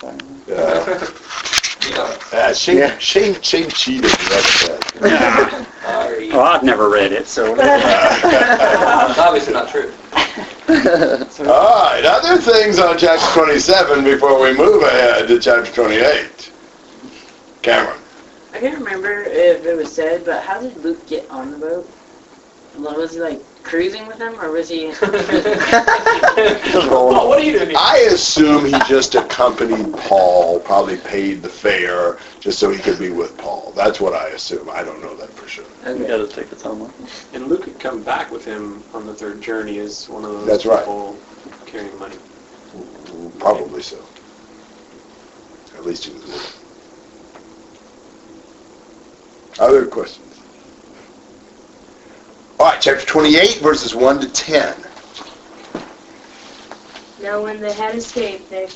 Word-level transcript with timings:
Uh, 0.00 0.16
uh, 2.32 2.54
Shane, 2.54 2.78
Yeah. 2.78 2.96
Shane, 2.98 3.40
Shane 3.42 3.68
cheated. 3.68 4.04
That's 4.12 4.94
Yeah. 5.00 5.64
Sorry. 5.82 6.30
Well, 6.30 6.42
I've 6.42 6.62
never 6.62 6.88
read 6.88 7.10
it, 7.10 7.26
so. 7.26 7.56
It's 7.58 9.18
obviously 9.18 9.54
not 9.54 9.68
true. 9.68 9.92
All 11.50 11.82
right, 11.82 12.04
other 12.04 12.40
things 12.40 12.78
on 12.78 12.96
chapter 12.96 13.26
27 13.40 14.04
before 14.04 14.40
we 14.40 14.56
move 14.56 14.82
ahead 14.84 15.26
to 15.26 15.40
chapter 15.40 15.72
28. 15.72 16.52
Cameron. 17.62 17.98
I 18.52 18.60
can't 18.60 18.78
remember 18.78 19.22
if 19.24 19.66
it 19.66 19.74
was 19.76 19.92
said, 19.92 20.24
but 20.24 20.44
how 20.44 20.60
did 20.60 20.76
Luke 20.76 21.04
get 21.08 21.28
on 21.28 21.50
the 21.50 21.58
boat? 21.58 21.90
Well, 22.78 22.96
Was 22.96 23.14
he 23.14 23.20
like 23.20 23.42
cruising 23.62 24.06
with 24.06 24.18
him, 24.18 24.38
or 24.40 24.50
was 24.50 24.68
he? 24.68 24.86
oh, 26.80 27.26
what 27.28 27.38
are 27.38 27.42
you 27.42 27.52
doing 27.52 27.70
here? 27.70 27.78
I 27.78 28.08
assume 28.10 28.64
he 28.64 28.72
just 28.86 29.14
accompanied 29.14 29.92
Paul, 29.94 30.60
probably 30.60 30.96
paid 30.98 31.42
the 31.42 31.48
fare 31.48 32.18
just 32.40 32.58
so 32.58 32.70
he 32.70 32.78
could 32.78 32.98
be 32.98 33.10
with 33.10 33.36
Paul. 33.36 33.72
That's 33.76 34.00
what 34.00 34.14
I 34.14 34.28
assume. 34.28 34.70
I 34.70 34.82
don't 34.82 35.00
know 35.02 35.14
that 35.16 35.30
for 35.30 35.48
sure. 35.48 35.64
You 35.84 35.90
okay. 35.92 36.08
gotta 36.08 36.28
take 36.28 36.50
the 36.50 36.56
time 36.56 36.82
off. 36.82 37.34
And 37.34 37.48
Luke 37.48 37.66
had 37.66 37.78
come 37.78 38.02
back 38.02 38.30
with 38.30 38.44
him 38.44 38.82
on 38.94 39.06
the 39.06 39.14
third 39.14 39.40
journey 39.40 39.78
as 39.78 40.08
one 40.08 40.24
of 40.24 40.32
those 40.32 40.46
That's 40.46 40.66
right. 40.66 40.80
people 40.80 41.18
carrying 41.66 41.98
money. 41.98 42.16
Probably 43.38 43.82
so. 43.82 43.98
At 45.76 45.84
least 45.84 46.04
he 46.04 46.12
was 46.12 46.26
with 46.26 46.34
him. 46.34 46.68
Other 49.58 49.86
questions? 49.86 50.27
All 52.60 52.66
right, 52.66 52.80
chapter 52.80 53.06
28, 53.06 53.60
verses 53.60 53.94
1 53.94 54.20
to 54.20 54.28
10. 54.28 54.84
Now 57.20 57.40
when 57.40 57.60
they 57.60 57.72
had 57.72 57.94
escaped, 57.94 58.50
they, 58.50 58.66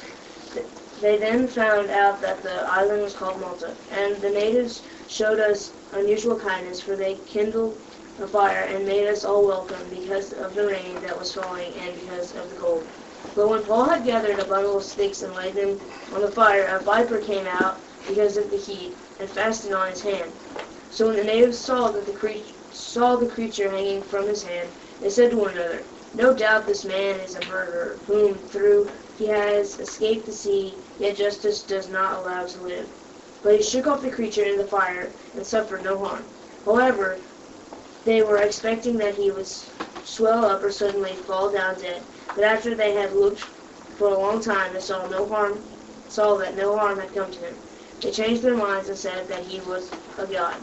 they 1.01 1.19
then 1.19 1.49
found 1.49 1.91
out 1.91 2.21
that 2.21 2.45
the 2.45 2.63
island 2.71 3.03
was 3.03 3.13
called 3.13 3.41
Malta. 3.41 3.75
And 3.91 4.23
the 4.23 4.31
natives 4.31 4.85
showed 5.09 5.41
us 5.41 5.75
unusual 5.95 6.39
kindness, 6.39 6.81
for 6.81 6.95
they 6.95 7.17
kindled 7.27 7.77
a 8.21 8.29
fire 8.29 8.63
and 8.63 8.87
made 8.87 9.09
us 9.09 9.25
all 9.25 9.45
welcome 9.45 9.91
because 9.91 10.33
of 10.33 10.55
the 10.55 10.65
rain 10.65 11.01
that 11.01 11.19
was 11.19 11.35
falling 11.35 11.75
and 11.75 11.97
because 11.97 12.37
of 12.37 12.51
the 12.51 12.55
cold. 12.55 12.87
But 13.35 13.49
when 13.49 13.65
Paul 13.65 13.89
had 13.89 14.05
gathered 14.05 14.39
a 14.39 14.45
bundle 14.45 14.77
of 14.77 14.85
sticks 14.85 15.23
and 15.23 15.35
laid 15.35 15.57
them 15.57 15.81
on 16.13 16.21
the 16.21 16.31
fire, 16.31 16.67
a 16.67 16.85
viper 16.85 17.19
came 17.19 17.49
out 17.49 17.81
because 18.07 18.37
of 18.37 18.49
the 18.49 18.57
heat 18.57 18.97
and 19.19 19.29
fastened 19.29 19.75
on 19.75 19.91
his 19.91 20.03
hand. 20.03 20.31
So 20.91 21.09
when 21.09 21.17
the 21.17 21.25
natives 21.25 21.59
saw 21.59 21.91
that 21.91 22.07
the 22.07 22.13
creature 22.13 22.62
saw 22.73 23.17
the 23.17 23.27
creature 23.27 23.71
hanging 23.71 24.03
from 24.03 24.27
his 24.27 24.43
hand, 24.43 24.73
they 25.01 25.09
said 25.11 25.31
to 25.31 25.37
one 25.37 25.51
another, 25.57 25.87
no 26.15 26.33
doubt 26.33 26.67
this 26.67 26.85
man 26.85 27.21
is 27.21 27.35
a 27.37 27.45
murderer, 27.45 28.01
whom 28.07 28.35
through 28.49 28.91
he 29.15 29.27
has 29.27 29.79
escaped 29.79 30.27
the 30.27 30.33
sea, 30.33 30.79
yet 30.99 31.17
justice 31.17 31.63
does 31.63 31.89
not 31.89 32.19
allow 32.19 32.45
to 32.45 32.63
live. 32.63 32.89
But 33.43 33.57
he 33.57 33.63
shook 33.63 33.87
off 33.87 34.03
the 34.03 34.11
creature 34.11 34.45
in 34.45 34.57
the 34.57 34.67
fire 34.67 35.15
and 35.35 35.47
suffered 35.47 35.83
no 35.83 35.99
harm. 35.99 36.25
However, 36.65 37.19
they 38.05 38.23
were 38.23 38.39
expecting 38.39 38.97
that 38.99 39.15
he 39.15 39.31
would 39.31 39.49
swell 40.03 40.45
up 40.45 40.63
or 40.63 40.71
suddenly 40.71 41.17
fall 41.27 41.51
down 41.51 41.77
dead. 41.77 42.07
But 42.35 42.45
after 42.45 42.75
they 42.75 42.93
had 42.95 43.13
looked 43.13 43.49
for 43.97 44.09
a 44.09 44.19
long 44.19 44.41
time, 44.41 44.75
and 44.75 44.83
saw 44.83 45.07
no 45.07 45.29
harm, 45.29 45.65
saw 46.09 46.37
that 46.37 46.57
no 46.57 46.77
harm 46.77 46.99
had 46.99 47.13
come 47.15 47.31
to 47.31 47.39
him. 47.39 47.57
They 48.01 48.11
changed 48.11 48.43
their 48.43 48.57
minds 48.57 48.89
and 48.89 48.99
said 48.99 49.29
that 49.29 49.45
he 49.45 49.61
was 49.61 49.95
a 50.19 50.27
god. 50.27 50.57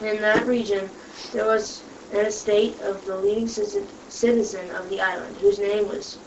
In 0.00 0.20
that 0.20 0.46
region, 0.46 0.90
there 1.32 1.46
was 1.46 1.82
an 2.12 2.26
estate 2.26 2.80
of 2.80 3.04
the 3.04 3.16
leading 3.16 3.46
citizen 3.46 4.70
of 4.70 4.88
the 4.88 5.00
island, 5.00 5.36
whose 5.36 5.58
name 5.58 5.88
was 5.88 6.18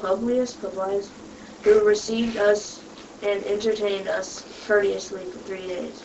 Publius, 0.00 0.54
Publius, 0.54 1.10
who 1.64 1.80
received 1.84 2.36
us 2.36 2.82
and 3.22 3.44
entertained 3.44 4.08
us 4.08 4.44
courteously 4.66 5.24
for 5.30 5.38
three 5.40 5.66
days. 5.66 6.02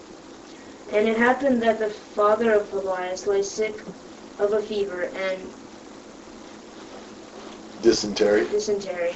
And 0.92 1.08
it 1.08 1.18
happened 1.18 1.62
that 1.64 1.80
the 1.80 1.90
father 1.90 2.54
of 2.54 2.70
Publius 2.70 3.28
lay 3.28 3.42
sick 3.42 3.82
of 4.40 4.54
a 4.54 4.62
fever 4.62 5.02
and 5.02 5.50
Dysentery. 7.82 8.46
dysentery. 8.46 9.14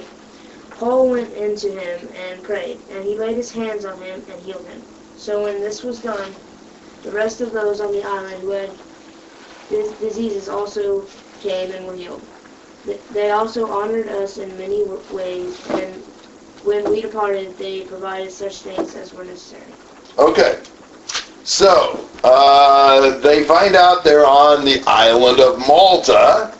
Paul 0.72 1.09
went 1.09 1.34
into 1.34 1.70
him 1.72 2.09
and 2.16 2.44
prayed, 2.44 2.80
and 2.90 3.06
he 3.06 3.18
laid 3.18 3.36
his 3.36 3.52
hands 3.52 3.86
on 3.86 4.02
him 4.02 4.24
and 4.30 4.41
healed 4.41 4.66
him. 4.66 4.81
So 5.16 5.44
when 5.44 5.62
this 5.62 5.84
was 5.84 6.00
done, 6.00 6.36
the 7.03 7.12
rest 7.12 7.41
of 7.41 7.51
those 7.51 7.81
on 7.81 7.91
the 7.91 8.03
island 8.03 8.41
who 8.41 8.50
had 8.50 8.72
dis- 9.69 9.91
diseases 9.94 10.50
also 10.50 11.06
came 11.41 11.72
and 11.72 11.85
were 11.85 11.95
healed. 11.95 12.22
They 13.12 13.31
also 13.31 13.69
honored 13.69 14.07
us 14.07 14.38
in 14.38 14.57
many 14.57 14.84
ways, 15.11 15.67
and 15.72 15.94
when 16.63 16.90
we 16.90 17.01
departed, 17.01 17.57
they 17.57 17.81
provided 17.81 18.31
such 18.31 18.57
things 18.57 18.95
as 18.95 19.13
were 19.13 19.23
necessary. 19.23 19.61
Okay. 20.17 20.59
So, 21.44 22.07
uh, 22.23 23.17
they 23.19 23.44
find 23.44 23.75
out 23.75 24.03
they're 24.03 24.25
on 24.25 24.63
the 24.63 24.81
island 24.88 25.40
of 25.40 25.59
Malta, 25.67 26.53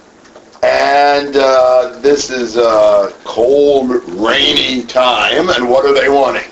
and 0.64 1.36
uh, 1.36 2.00
this 2.02 2.30
is 2.30 2.58
a 2.58 3.14
cold, 3.24 4.04
rainy 4.10 4.84
time, 4.84 5.50
and 5.50 5.70
what 5.70 5.86
are 5.86 5.94
they 5.94 6.10
wanting? 6.10 6.50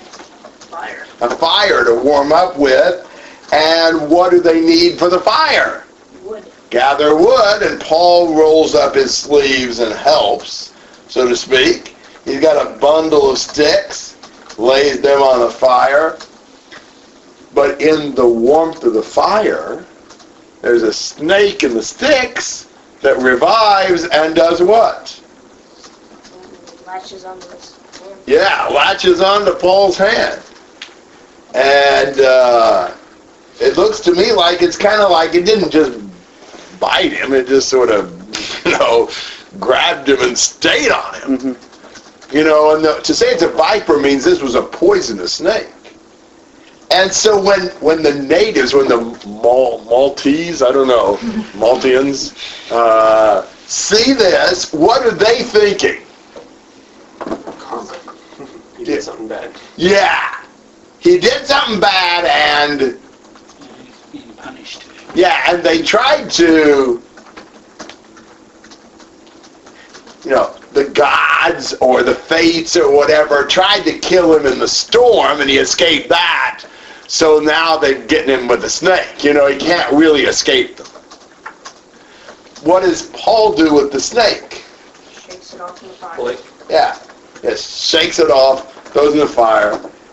Fire. 0.70 1.06
A 1.20 1.30
fire 1.30 1.84
to 1.84 1.94
warm 1.94 2.32
up 2.32 2.56
with, 2.56 3.06
and 3.52 4.10
what 4.10 4.30
do 4.30 4.40
they 4.40 4.60
need 4.60 4.98
for 4.98 5.08
the 5.08 5.20
fire? 5.20 5.84
Wood. 6.24 6.44
Gather 6.70 7.16
wood, 7.16 7.62
and 7.62 7.80
Paul 7.80 8.34
rolls 8.34 8.74
up 8.74 8.94
his 8.94 9.16
sleeves 9.16 9.80
and 9.80 9.92
helps, 9.92 10.72
so 11.08 11.28
to 11.28 11.36
speak. 11.36 11.96
He's 12.24 12.40
got 12.40 12.64
a 12.64 12.78
bundle 12.78 13.30
of 13.30 13.38
sticks, 13.38 14.16
lays 14.58 15.00
them 15.00 15.20
on 15.20 15.40
the 15.40 15.50
fire, 15.50 16.18
but 17.54 17.80
in 17.80 18.14
the 18.14 18.28
warmth 18.28 18.84
of 18.84 18.94
the 18.94 19.02
fire, 19.02 19.84
there's 20.62 20.82
a 20.82 20.92
snake 20.92 21.62
in 21.62 21.74
the 21.74 21.82
sticks 21.82 22.68
that 23.00 23.16
revives 23.18 24.06
and 24.06 24.34
does 24.34 24.62
what? 24.62 25.20
Latches 26.86 27.24
hand. 27.24 27.46
Yeah, 28.26 28.66
latches 28.66 29.20
onto 29.20 29.54
Paul's 29.54 29.96
hand. 29.96 30.42
And 31.54 32.20
uh, 32.20 32.94
it 33.60 33.76
looks 33.76 34.00
to 34.00 34.12
me 34.14 34.32
like 34.32 34.62
it's 34.62 34.76
kind 34.76 35.00
of 35.00 35.10
like 35.10 35.34
it 35.34 35.44
didn't 35.44 35.70
just 35.70 36.00
bite 36.80 37.12
him, 37.12 37.32
it 37.32 37.46
just 37.46 37.68
sort 37.68 37.90
of, 37.90 38.10
you 38.64 38.72
know, 38.72 39.10
grabbed 39.58 40.08
him 40.08 40.20
and 40.22 40.36
stayed 40.36 40.90
on 40.90 41.14
him. 41.14 41.38
Mm-hmm. 41.38 42.36
You 42.36 42.44
know, 42.44 42.74
and 42.74 42.84
the, 42.84 42.94
to 43.00 43.14
say 43.14 43.26
it's 43.26 43.42
a 43.42 43.48
viper 43.48 43.98
means 43.98 44.24
this 44.24 44.40
was 44.40 44.54
a 44.54 44.62
poisonous 44.62 45.34
snake. 45.34 45.68
And 46.92 47.12
so 47.12 47.40
when 47.40 47.68
when 47.80 48.02
the 48.02 48.14
natives, 48.14 48.72
when 48.74 48.88
the 48.88 48.98
Mal- 49.26 49.84
Maltese, 49.84 50.62
I 50.62 50.72
don't 50.72 50.88
know, 50.88 51.16
Maltians, 51.54 52.34
uh, 52.72 53.46
see 53.66 54.12
this, 54.12 54.72
what 54.72 55.04
are 55.04 55.12
they 55.12 55.42
thinking? 55.42 56.02
Karma. 57.18 57.96
he 58.78 58.84
did 58.84 59.02
something 59.02 59.28
bad. 59.28 59.54
Yeah, 59.76 60.44
he 60.98 61.18
did 61.18 61.46
something 61.46 61.78
bad, 61.78 62.24
and. 62.24 62.98
Yeah, 65.14 65.52
and 65.52 65.62
they 65.62 65.82
tried 65.82 66.30
to, 66.32 67.02
you 70.24 70.30
know, 70.30 70.54
the 70.72 70.84
gods 70.90 71.74
or 71.74 72.02
the 72.02 72.14
fates 72.14 72.76
or 72.76 72.94
whatever 72.94 73.44
tried 73.46 73.82
to 73.82 73.98
kill 73.98 74.36
him 74.36 74.46
in 74.46 74.58
the 74.58 74.68
storm, 74.68 75.40
and 75.40 75.50
he 75.50 75.58
escaped 75.58 76.08
that. 76.08 76.64
So 77.08 77.40
now 77.40 77.76
they're 77.76 78.06
getting 78.06 78.38
him 78.38 78.46
with 78.46 78.62
the 78.62 78.70
snake. 78.70 79.24
You 79.24 79.34
know, 79.34 79.48
he 79.48 79.58
can't 79.58 79.92
really 79.92 80.22
escape 80.22 80.76
them. 80.76 80.86
What 82.62 82.82
does 82.82 83.10
Paul 83.14 83.54
do 83.54 83.74
with 83.74 83.90
the 83.90 84.00
snake? 84.00 84.64
Shakes 85.12 85.54
it 85.54 85.60
off 85.60 85.82
in 85.82 85.88
the 85.88 85.94
fire. 85.94 86.36
Yeah, 86.68 86.98
just 87.42 87.88
shakes 87.90 88.18
it 88.18 88.30
off, 88.30 88.72
throws 88.92 89.14
it 89.14 89.20
in 89.20 89.26
the 89.26 89.26
fire. 89.26 89.72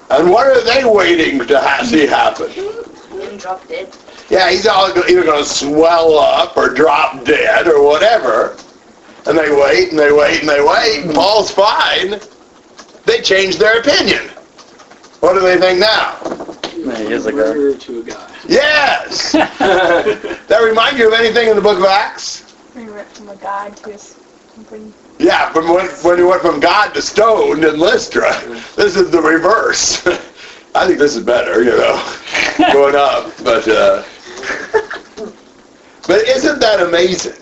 And 0.10 0.32
what 0.32 0.48
are 0.48 0.64
they 0.64 0.86
waiting 0.86 1.46
to 1.46 1.60
ha- 1.60 1.84
see 1.84 2.08
happen? 2.08 2.50
And 3.22 3.40
dropped 3.40 3.70
it. 3.70 3.96
Yeah, 4.30 4.50
he's 4.50 4.68
all 4.68 4.90
either 4.90 5.24
going 5.24 5.44
to 5.44 5.50
swell 5.50 6.18
up 6.18 6.58
or 6.58 6.74
drop 6.74 7.24
dead 7.24 7.68
or 7.68 7.84
whatever. 7.84 8.58
And 9.26 9.38
they 9.38 9.52
wait 9.52 9.90
and 9.90 10.00
they 10.00 10.12
wait 10.12 10.42
and 10.42 10.50
they 10.50 10.62
wait. 10.62 11.06
And 11.06 11.14
Paul's 11.14 11.52
fine. 11.52 12.20
They 13.06 13.22
change 13.22 13.58
their 13.58 13.80
opinion. 13.80 14.30
What 15.22 15.34
do 15.34 15.40
they 15.40 15.58
think 15.58 15.80
now? 15.80 16.18
Yeah, 16.76 16.98
he 16.98 17.14
is 17.14 17.26
a 17.26 17.32
guy. 17.32 17.78
To 17.78 18.00
a 18.00 18.04
guy. 18.04 18.36
Yes! 18.48 19.32
that 19.32 20.62
remind 20.62 20.98
you 20.98 21.08
of 21.08 21.14
anything 21.20 21.50
in 21.50 21.56
the 21.56 21.62
book 21.62 21.78
of 21.78 21.86
Acts? 21.86 22.54
He 22.74 22.86
went 22.86 23.08
from 23.10 23.30
a 23.30 23.36
god 23.38 23.76
to 23.78 23.92
a 23.92 23.98
something. 23.98 24.94
Yeah, 25.20 25.52
from 25.52 25.70
when, 25.70 25.88
when 25.88 26.18
he 26.18 26.24
went 26.24 26.42
from 26.42 26.60
God 26.60 26.94
to 26.94 27.02
stoned 27.02 27.64
in 27.64 27.80
Lystra. 27.80 28.32
This 28.76 28.96
is 28.96 29.10
the 29.10 29.22
reverse. 29.22 30.06
I 30.76 30.86
think 30.86 31.00
this 31.00 31.16
is 31.16 31.24
better, 31.24 31.64
you 31.64 31.72
know, 31.72 32.16
going 32.74 32.96
up. 32.96 33.34
But 33.44 33.68
uh, 33.68 34.04
but 36.08 36.22
isn't 36.28 36.60
that 36.60 36.80
amazing? 36.82 37.42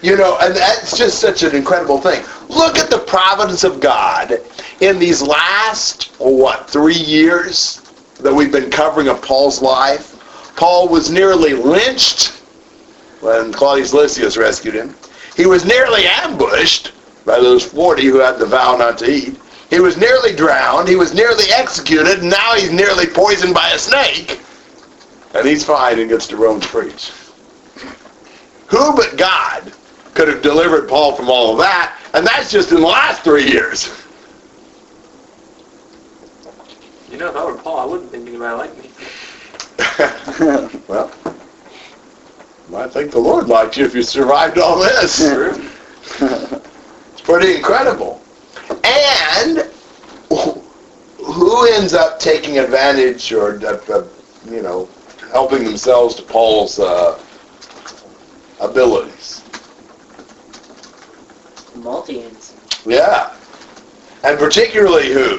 You 0.00 0.16
know, 0.16 0.38
and 0.40 0.54
that's 0.54 0.96
just 0.96 1.18
such 1.18 1.42
an 1.42 1.54
incredible 1.56 2.00
thing. 2.00 2.24
Look 2.48 2.78
at 2.78 2.90
the 2.90 2.98
providence 2.98 3.64
of 3.64 3.80
God. 3.80 4.40
in 4.80 4.98
these 4.98 5.20
last, 5.20 6.12
oh, 6.20 6.30
what, 6.30 6.70
three 6.70 6.94
years 6.94 7.82
that 8.20 8.32
we've 8.32 8.52
been 8.52 8.70
covering 8.70 9.08
of 9.08 9.20
Paul's 9.20 9.60
life, 9.60 10.14
Paul 10.56 10.88
was 10.88 11.10
nearly 11.10 11.54
lynched 11.54 12.28
when 13.20 13.52
Claudius 13.52 13.92
Lysias 13.92 14.36
rescued 14.36 14.74
him. 14.74 14.94
He 15.36 15.46
was 15.46 15.64
nearly 15.64 16.06
ambushed 16.06 16.92
by 17.24 17.38
those 17.40 17.64
40 17.64 18.04
who 18.04 18.18
had 18.18 18.38
the 18.38 18.46
vow 18.46 18.76
not 18.76 18.98
to 18.98 19.10
eat. 19.10 19.38
He 19.70 19.80
was 19.80 19.96
nearly 19.96 20.34
drowned. 20.34 20.88
He 20.88 20.96
was 20.96 21.14
nearly 21.14 21.44
executed. 21.52 22.20
And 22.20 22.30
now 22.30 22.54
he's 22.54 22.72
nearly 22.72 23.06
poisoned 23.06 23.54
by 23.54 23.70
a 23.70 23.78
snake. 23.78 24.40
And 25.34 25.46
he's 25.46 25.64
fine 25.64 25.98
and 25.98 26.08
gets 26.08 26.26
to 26.28 26.36
Rome 26.36 26.60
to 26.60 26.68
preach. 26.68 27.12
Who 28.68 28.94
but 28.94 29.16
God 29.16 29.72
could 30.14 30.28
have 30.28 30.42
delivered 30.42 30.88
Paul 30.88 31.14
from 31.14 31.30
all 31.30 31.52
of 31.52 31.58
that? 31.58 31.98
And 32.14 32.26
that's 32.26 32.50
just 32.50 32.70
in 32.72 32.80
the 32.80 32.86
last 32.86 33.22
three 33.22 33.46
years. 33.46 33.94
You 37.10 37.18
know, 37.18 37.28
if 37.28 37.36
I 37.36 37.44
were 37.44 37.54
Paul, 37.54 37.78
I 37.78 37.84
wouldn't 37.84 38.10
think 38.10 38.28
anybody 38.28 38.56
liked 38.56 38.76
me. 38.76 38.90
well, 40.88 41.10
I 42.74 42.88
think 42.88 43.10
the 43.10 43.18
Lord 43.18 43.48
liked 43.48 43.76
you 43.76 43.84
if 43.86 43.94
you 43.94 44.02
survived 44.02 44.58
all 44.58 44.78
this. 44.78 45.20
It's 46.20 47.20
pretty 47.22 47.56
incredible. 47.56 48.22
And 48.84 49.70
who 51.18 51.66
ends 51.72 51.94
up 51.94 52.20
taking 52.20 52.58
advantage 52.58 53.32
or, 53.32 53.58
uh, 53.66 53.80
uh, 53.88 54.04
you 54.50 54.62
know, 54.62 54.88
helping 55.32 55.64
themselves 55.64 56.14
to 56.16 56.22
Paul's 56.22 56.78
uh, 56.78 57.20
abilities? 58.60 59.42
Multi-ins. 61.76 62.56
Yeah. 62.86 63.34
And 64.24 64.38
particularly 64.38 65.12
who? 65.12 65.38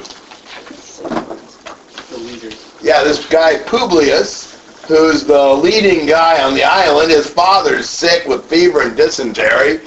The 1.00 2.18
leaders. 2.18 2.74
Yeah, 2.82 3.04
this 3.04 3.26
guy 3.28 3.58
Publius, 3.64 4.50
who's 4.86 5.24
the 5.24 5.54
leading 5.54 6.06
guy 6.06 6.42
on 6.42 6.54
the 6.54 6.64
island. 6.64 7.10
His 7.10 7.28
father's 7.28 7.88
sick 7.88 8.26
with 8.26 8.44
fever 8.46 8.82
and 8.82 8.96
dysentery. 8.96 9.80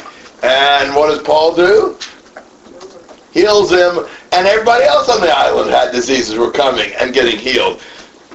And 0.44 0.95
what 0.95 1.07
does 1.07 1.21
Paul 1.21 1.56
do? 1.56 1.97
Heals 3.31 3.71
him, 3.71 4.06
and 4.31 4.45
everybody 4.45 4.83
else 4.83 5.09
on 5.09 5.19
the 5.19 5.35
island 5.35 5.71
had 5.71 5.91
diseases 5.91 6.35
were 6.35 6.51
coming 6.51 6.91
and 6.99 7.13
getting 7.13 7.39
healed. 7.39 7.81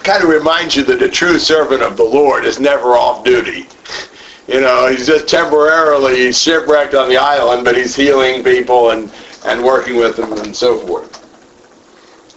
Kind 0.08 0.24
of 0.24 0.30
reminds 0.30 0.74
you 0.74 0.84
that 0.84 1.02
a 1.02 1.08
true 1.10 1.38
servant 1.38 1.82
of 1.82 1.98
the 1.98 2.02
Lord 2.02 2.46
is 2.46 2.58
never 2.58 2.96
off 2.96 3.24
duty. 3.24 3.68
You 4.46 4.62
know, 4.62 4.88
he's 4.88 5.06
just 5.06 5.28
temporarily 5.28 6.32
shipwrecked 6.32 6.94
on 6.94 7.10
the 7.10 7.18
island, 7.18 7.62
but 7.62 7.76
he's 7.76 7.94
healing 7.94 8.42
people 8.42 8.92
and, 8.92 9.12
and 9.44 9.62
working 9.62 9.96
with 9.96 10.16
them 10.16 10.32
and 10.32 10.56
so 10.56 10.78
forth. 10.78 11.12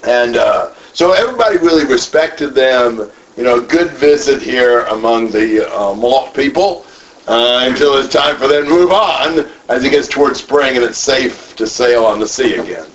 And 0.06 0.36
uh, 0.36 0.74
so 0.92 1.14
everybody 1.14 1.60
really 1.60 1.86
respected 1.86 2.54
them. 2.54 3.10
You 3.38 3.44
know, 3.44 3.62
good 3.62 3.92
visit 3.92 4.42
here 4.42 4.82
among 4.88 5.32
the 5.32 5.66
uh, 5.74 6.32
people 6.32 6.86
uh, 7.28 7.62
until 7.70 7.96
it's 7.96 8.14
time 8.14 8.36
for 8.36 8.50
them 8.50 8.66
to 8.66 8.70
move 8.70 8.92
on 8.92 9.50
as 9.70 9.86
it 9.86 9.92
gets 9.92 10.10
towards 10.10 10.42
spring 10.42 10.76
and 10.76 10.84
it's 10.84 10.98
safe 10.98 11.56
to 11.56 11.66
sail 11.66 12.04
on 12.04 12.20
the 12.20 12.28
sea 12.28 12.56
again. 12.56 12.88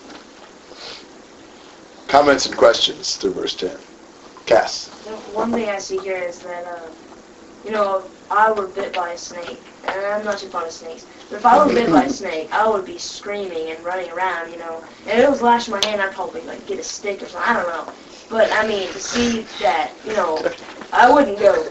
Comments 2.09 2.45
and 2.45 2.55
questions 2.55 3.17
to 3.17 3.31
verse 3.31 3.55
10. 3.55 3.75
Cass. 4.47 4.89
One 5.35 5.53
thing 5.53 5.69
I 5.69 5.79
see 5.79 5.99
here 5.99 6.19
is 6.19 6.39
that, 6.41 6.65
uh, 6.65 6.89
you 7.65 7.73
know, 7.73 8.05
I 8.31 8.51
were 8.53 8.67
bit 8.69 8.95
by 8.95 9.11
a 9.13 9.19
snake, 9.19 9.61
and 9.89 10.07
I'm 10.07 10.25
not 10.25 10.39
too 10.39 10.49
fond 10.49 10.67
of 10.67 10.73
snakes, 10.73 11.05
but 11.29 11.37
if 11.37 11.47
I 11.47 11.59
were 11.65 11.73
bit 11.73 11.91
by 11.91 12.05
a 12.05 12.11
snake, 12.11 12.53
I 12.53 12.69
would 12.69 12.85
be 12.85 12.99
screaming 12.99 13.71
and 13.71 13.85
running 13.85 14.11
around, 14.11 14.53
you 14.53 14.59
know. 14.59 14.85
And 15.09 15.21
it 15.21 15.29
was 15.29 15.43
lashing 15.43 15.73
my 15.75 15.85
hand, 15.85 16.01
I'd 16.01 16.15
probably, 16.15 16.43
like, 16.43 16.65
get 16.67 16.79
a 16.79 16.83
stick 16.85 17.23
or 17.23 17.27
something, 17.27 17.51
I 17.51 17.55
don't 17.55 17.69
know. 17.69 17.93
But, 18.31 18.51
I 18.53 18.67
mean, 18.67 18.89
to 18.89 19.01
see 19.01 19.43
that, 19.61 19.93
you 20.07 20.13
know, 20.13 20.39
I 20.93 21.13
wouldn't 21.13 21.39
go 21.39 21.69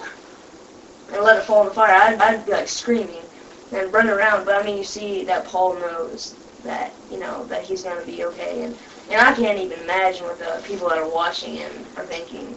and 1.14 1.24
let 1.24 1.38
it 1.38 1.44
fall 1.44 1.62
in 1.62 1.68
the 1.68 1.74
fire. 1.74 1.94
I'd, 1.94 2.22
I'd 2.22 2.46
be, 2.46 2.52
like, 2.52 2.68
screaming 2.68 3.24
and 3.72 3.92
running 3.94 4.12
around. 4.12 4.46
But, 4.46 4.62
I 4.62 4.66
mean, 4.66 4.78
you 4.78 4.84
see 4.84 5.24
that 5.26 5.46
Paul 5.46 5.76
knows 5.76 6.36
that, 6.64 6.94
you 7.12 7.20
know, 7.20 7.46
that 7.46 7.64
he's 7.64 7.84
going 7.84 8.00
to 8.00 8.06
be 8.06 8.26
okay. 8.26 8.64
And, 8.64 8.78
and 9.10 9.22
I 9.22 9.34
can't 9.34 9.60
even 9.60 9.80
imagine 9.80 10.26
what 10.26 10.40
the 10.40 10.62
people 10.68 10.90
that 10.90 10.98
are 10.98 11.10
watching 11.10 11.56
him 11.56 11.72
are 11.98 12.06
thinking. 12.06 12.56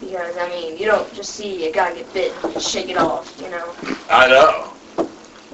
Because, 0.00 0.36
I 0.36 0.48
mean, 0.48 0.76
you 0.76 0.86
don't 0.86 1.12
just 1.14 1.34
see 1.34 1.68
a 1.68 1.72
guy 1.72 1.94
get 1.94 2.12
bit 2.14 2.32
and 2.44 2.62
shake 2.62 2.88
it 2.88 2.96
off, 2.96 3.38
you 3.40 3.50
know. 3.50 3.74
I 4.08 4.28
know. 4.28 4.72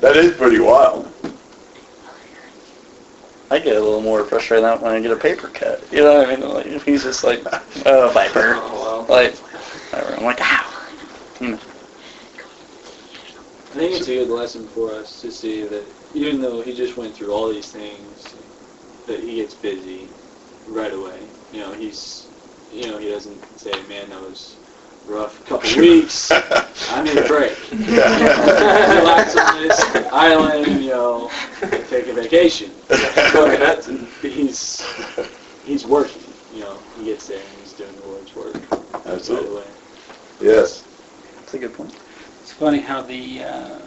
That 0.00 0.17
is 0.17 0.37
pretty 0.37 0.61
wild. 0.61 1.12
I 3.50 3.59
get 3.61 3.77
a 3.77 3.81
little 3.81 4.00
more 4.00 4.25
frustrated 4.25 4.65
out 4.65 4.83
when 4.83 4.93
I 4.93 5.00
get 5.00 5.12
a 5.12 5.17
paper 5.17 5.49
cut. 5.49 5.83
You 5.93 6.00
know 6.00 6.15
what 6.15 6.29
I 6.29 6.37
mean? 6.37 6.49
Like, 6.49 6.67
if 6.67 6.85
he's 6.85 7.05
just 7.05 7.23
like, 7.23 7.43
oh, 7.87 8.11
viper. 8.11 8.55
Oh, 8.56 9.06
well. 9.06 9.06
Like, 9.09 9.35
whatever. 9.37 10.17
I'm 10.17 10.25
like, 10.25 10.41
ow. 10.41 10.62
Hmm. 11.38 11.55
I 13.77 13.79
think 13.79 14.00
it's 14.00 14.09
a 14.09 14.15
good 14.15 14.29
lesson 14.31 14.67
for 14.69 14.93
us 14.93 15.21
to 15.21 15.31
see 15.31 15.62
that 15.65 15.85
even 16.15 16.41
though 16.41 16.62
he 16.62 16.75
just 16.75 16.97
went 16.97 17.15
through 17.15 17.31
all 17.31 17.53
these 17.53 17.71
things, 17.71 18.35
that 19.06 19.20
he 19.20 19.37
gets 19.37 19.55
busy 19.55 20.08
right 20.67 20.93
away. 20.93 21.29
You 21.53 21.61
know, 21.61 21.73
he's, 21.73 22.29
you 22.73 22.87
know, 22.91 22.99
he 22.99 23.08
doesn't 23.11 23.41
say, 23.58 23.73
man, 23.88 24.11
that 24.11 24.20
was 24.20 24.58
a 25.06 25.11
rough 25.12 25.44
couple 25.47 25.69
weeks. 25.81 26.31
I 26.31 27.03
need 27.03 27.17
a 27.17 27.25
break. 27.29 27.56
Relax 27.70 29.37
on 29.37 29.62
this 29.62 29.81
island, 30.12 30.82
you 30.82 30.91
know, 30.91 31.31
take 31.88 32.08
a 32.08 32.12
vacation. 32.12 32.73
But 32.88 34.31
he's, 34.31 34.85
he's 35.64 35.87
working, 35.87 36.23
you 36.52 36.61
know, 36.61 36.82
he 36.97 37.05
gets 37.05 37.26
there 37.26 37.41
and 37.41 37.59
he's 37.59 37.73
doing 37.73 37.97
the 37.97 38.05
Lord's 38.06 38.35
work 38.35 38.55
right 38.70 39.05
Absolutely. 39.06 39.49
away. 39.49 39.67
Yes. 40.41 40.85
That's 41.37 41.55
a 41.55 41.59
good 41.59 41.75
point. 41.75 41.94
It's 42.41 42.52
funny 42.52 42.81
how 42.81 43.02
the 43.02 43.43
uh, 43.43 43.79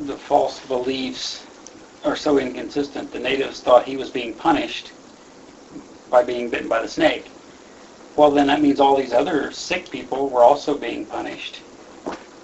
the 0.00 0.16
false 0.16 0.60
beliefs 0.66 1.46
are 2.04 2.16
so 2.16 2.38
inconsistent. 2.38 3.12
The 3.12 3.18
natives 3.18 3.60
thought 3.60 3.84
he 3.84 3.96
was 3.96 4.10
being 4.10 4.34
punished 4.34 4.92
by 6.10 6.22
being 6.24 6.48
bitten 6.48 6.68
by 6.68 6.80
the 6.82 6.88
snake. 6.88 7.26
Well, 8.16 8.30
then 8.30 8.46
that 8.48 8.60
means 8.60 8.80
all 8.80 8.96
these 8.96 9.12
other 9.12 9.50
sick 9.52 9.90
people 9.90 10.28
were 10.28 10.42
also 10.42 10.76
being 10.76 11.06
punished. 11.06 11.60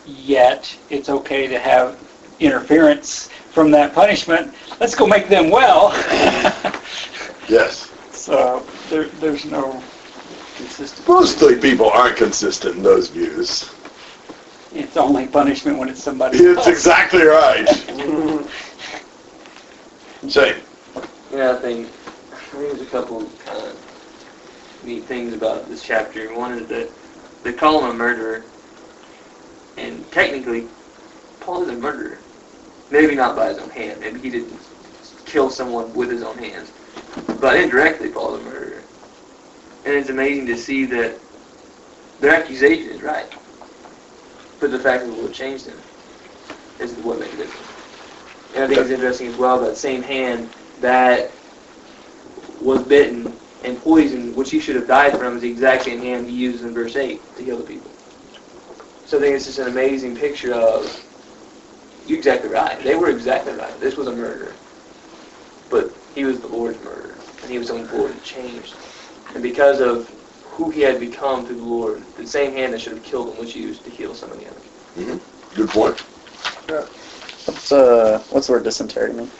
Yet 0.06 0.76
it's 0.90 1.08
okay 1.08 1.46
to 1.48 1.58
have 1.58 1.98
interference 2.40 3.28
from 3.50 3.70
that 3.72 3.92
punishment. 3.94 4.54
Let's 4.80 4.94
go 4.94 5.06
make 5.06 5.28
them 5.28 5.50
well. 5.50 5.92
Yes. 7.48 7.92
so 8.10 8.66
there, 8.90 9.04
there's 9.20 9.44
no 9.44 9.80
consistency. 10.56 11.04
Mostly 11.06 11.54
people 11.60 11.88
aren't 11.88 12.16
consistent 12.16 12.74
in 12.76 12.82
those 12.82 13.08
views. 13.08 13.70
It's 14.74 14.96
only 14.96 15.28
punishment 15.28 15.78
when 15.78 15.88
it's 15.88 16.02
somebody 16.02 16.38
It's 16.38 16.58
else. 16.58 16.66
exactly 16.66 17.22
right. 17.22 17.68
Shane. 20.28 20.62
Yeah, 21.32 21.52
I 21.52 21.60
think, 21.60 21.88
I 22.32 22.36
think 22.36 22.52
there's 22.52 22.80
a 22.80 22.86
couple 22.86 23.30
uh, 23.48 23.72
neat 24.82 25.04
things 25.04 25.32
about 25.32 25.68
this 25.68 25.82
chapter. 25.82 26.34
One 26.34 26.52
is 26.52 26.68
that 26.68 26.90
they 27.44 27.52
call 27.52 27.84
him 27.84 27.90
a 27.90 27.94
murderer, 27.94 28.44
and 29.76 30.10
technically, 30.10 30.68
Paul 31.40 31.62
is 31.64 31.68
a 31.68 31.76
murderer. 31.76 32.18
Maybe 32.90 33.14
not 33.14 33.36
by 33.36 33.48
his 33.48 33.58
own 33.58 33.70
hand. 33.70 34.00
Maybe 34.00 34.20
he 34.20 34.30
didn't 34.30 34.58
kill 35.26 35.50
someone 35.50 35.92
with 35.94 36.10
his 36.10 36.22
own 36.22 36.38
hands. 36.38 36.72
But 37.40 37.56
indirectly, 37.60 38.08
Paul's 38.08 38.40
a 38.40 38.44
murderer. 38.44 38.82
And 39.84 39.94
it's 39.94 40.10
amazing 40.10 40.46
to 40.46 40.56
see 40.56 40.84
that 40.86 41.20
their 42.20 42.34
accusation 42.34 42.90
is 42.90 43.02
right. 43.02 43.32
But 44.60 44.70
the 44.70 44.78
fact 44.80 45.04
that 45.04 45.10
the 45.10 45.16
Lord 45.16 45.32
changed 45.32 45.66
him 45.66 45.78
is 46.80 46.94
what 46.94 47.20
makes 47.20 47.34
it 47.34 47.38
different. 47.38 47.65
And 48.54 48.64
I 48.64 48.66
think 48.66 48.80
it's 48.80 48.90
interesting 48.90 49.28
as 49.28 49.36
well 49.36 49.60
that 49.60 49.76
same 49.76 50.02
hand 50.02 50.48
that 50.80 51.30
was 52.62 52.82
bitten 52.82 53.32
and 53.64 53.78
poisoned, 53.82 54.34
which 54.36 54.50
he 54.50 54.60
should 54.60 54.76
have 54.76 54.86
died 54.86 55.18
from, 55.18 55.36
is 55.36 55.42
the 55.42 55.50
exact 55.50 55.84
same 55.84 56.00
hand 56.00 56.28
he 56.28 56.36
uses 56.36 56.62
in 56.62 56.72
verse 56.72 56.96
8 56.96 57.20
to 57.36 57.44
heal 57.44 57.58
the 57.58 57.64
people. 57.64 57.90
So 59.06 59.18
I 59.18 59.20
think 59.20 59.36
it's 59.36 59.46
just 59.46 59.58
an 59.58 59.68
amazing 59.68 60.16
picture 60.16 60.52
of, 60.54 61.04
you're 62.06 62.18
exactly 62.18 62.50
right. 62.50 62.82
They 62.82 62.94
were 62.94 63.10
exactly 63.10 63.52
right. 63.54 63.78
This 63.80 63.96
was 63.96 64.06
a 64.06 64.12
murder. 64.12 64.52
But 65.70 65.92
he 66.14 66.24
was 66.24 66.40
the 66.40 66.48
Lord's 66.48 66.82
murderer, 66.84 67.14
and 67.42 67.50
he 67.50 67.58
was 67.58 67.68
the 67.68 67.74
one 67.74 67.86
the 67.86 67.96
Lord 67.96 68.12
had 68.12 68.22
changed. 68.22 68.74
And 69.34 69.42
because 69.42 69.80
of 69.80 70.08
who 70.44 70.70
he 70.70 70.80
had 70.80 70.98
become 70.98 71.44
through 71.46 71.56
the 71.56 71.64
Lord, 71.64 72.02
the 72.16 72.26
same 72.26 72.52
hand 72.52 72.72
that 72.72 72.80
should 72.80 72.94
have 72.94 73.02
killed 73.02 73.32
him 73.32 73.38
was 73.38 73.54
used 73.54 73.84
to 73.84 73.90
heal 73.90 74.14
some 74.14 74.32
of 74.32 74.38
the 74.38 74.46
others. 74.46 74.62
Mm-hmm. 74.96 75.54
Good 75.56 75.68
point. 75.68 76.04
What's, 77.46 77.70
uh, 77.72 78.22
what's 78.30 78.46
the 78.48 78.52
word 78.54 78.64
dysentery 78.64 79.12
mean? 79.12 79.30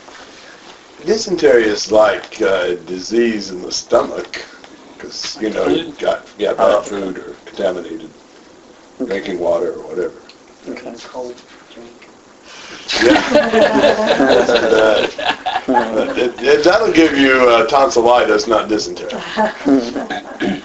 Dysentery 1.05 1.65
is 1.65 1.91
like 1.93 2.41
uh, 2.41 2.75
disease 2.87 3.51
in 3.51 3.61
the 3.63 3.71
stomach 3.73 4.45
because, 4.95 5.37
you 5.41 5.51
know, 5.51 5.67
you 5.69 5.93
got, 5.93 6.27
got 6.39 6.57
bad 6.57 6.85
food 6.85 7.19
or 7.19 7.35
contaminated 7.45 8.11
drinking 9.05 9.39
water 9.39 9.73
or 9.75 9.87
whatever. 9.89 10.15
Okay. 10.69 10.95
Cold 11.09 11.41
drink. 11.75 12.09
Yeah. 13.03 13.23
And, 14.37 14.75
uh, 14.75 16.15
it, 16.17 16.35
it, 16.41 16.65
that'll 16.65 16.93
give 16.93 17.17
you 17.19 17.33
uh, 17.49 17.67
tonsillitis, 17.67 18.47
not 18.47 18.69
dysentery. 18.69 19.11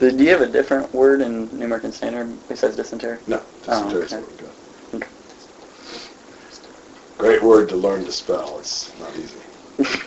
Do 0.00 0.08
you 0.16 0.30
have 0.30 0.40
a 0.40 0.46
different 0.46 0.92
word 0.94 1.20
in 1.20 1.54
New 1.58 1.66
American 1.66 1.92
Standard 1.92 2.34
besides 2.48 2.76
dysentery? 2.76 3.18
No, 3.26 3.42
Oh, 3.68 3.84
dysentery's 3.84 4.12
okay. 4.14 4.22
what 4.22 4.30
we 4.32 4.36
got. 4.38 4.46
Okay. 4.46 4.59
Great 7.20 7.42
word 7.42 7.68
to 7.68 7.76
learn 7.76 8.04
to 8.06 8.12
spell. 8.12 8.58
It's 8.58 8.90
not 8.98 9.14
easy. 9.16 9.38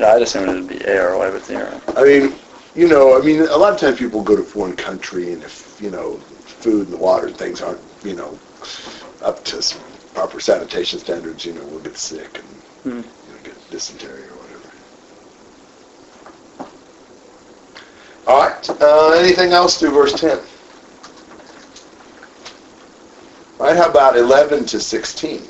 Yeah, 0.00 0.14
I'd 0.14 0.22
assume 0.22 0.48
it'd 0.48 0.66
be 0.66 0.82
A-R-Y, 0.84 1.30
but 1.30 1.36
it's 1.36 1.50
I 1.96 2.02
mean, 2.02 2.34
you 2.74 2.88
know, 2.88 3.16
I 3.16 3.20
mean, 3.24 3.42
a 3.42 3.56
lot 3.56 3.72
of 3.72 3.78
times 3.78 3.96
people 3.96 4.22
go 4.22 4.34
to 4.34 4.42
foreign 4.42 4.74
country, 4.74 5.32
and 5.32 5.40
if 5.44 5.78
you 5.80 5.88
know, 5.88 6.16
food 6.16 6.88
and 6.88 6.92
the 6.92 6.96
water 6.96 7.28
and 7.28 7.36
things 7.36 7.62
aren't, 7.62 7.78
you 8.02 8.14
know, 8.14 8.36
up 9.22 9.44
to 9.44 9.62
some 9.62 9.80
proper 10.12 10.40
sanitation 10.40 10.98
standards, 10.98 11.44
you 11.44 11.52
know, 11.52 11.64
we'll 11.66 11.78
get 11.78 11.96
sick 11.96 12.38
and 12.38 12.46
Hmm. 12.82 12.88
you 12.98 13.04
know, 13.34 13.40
get 13.44 13.70
dysentery 13.70 14.24
or 14.24 14.34
whatever. 14.34 14.68
All 18.26 18.48
right. 18.48 18.70
Uh, 18.82 19.10
anything 19.12 19.52
else 19.52 19.78
through 19.78 19.92
verse 19.92 20.12
ten? 20.18 20.38
All 20.38 20.44
right. 23.64 23.76
How 23.76 23.88
about 23.88 24.16
eleven 24.16 24.64
to 24.66 24.80
sixteen? 24.80 25.42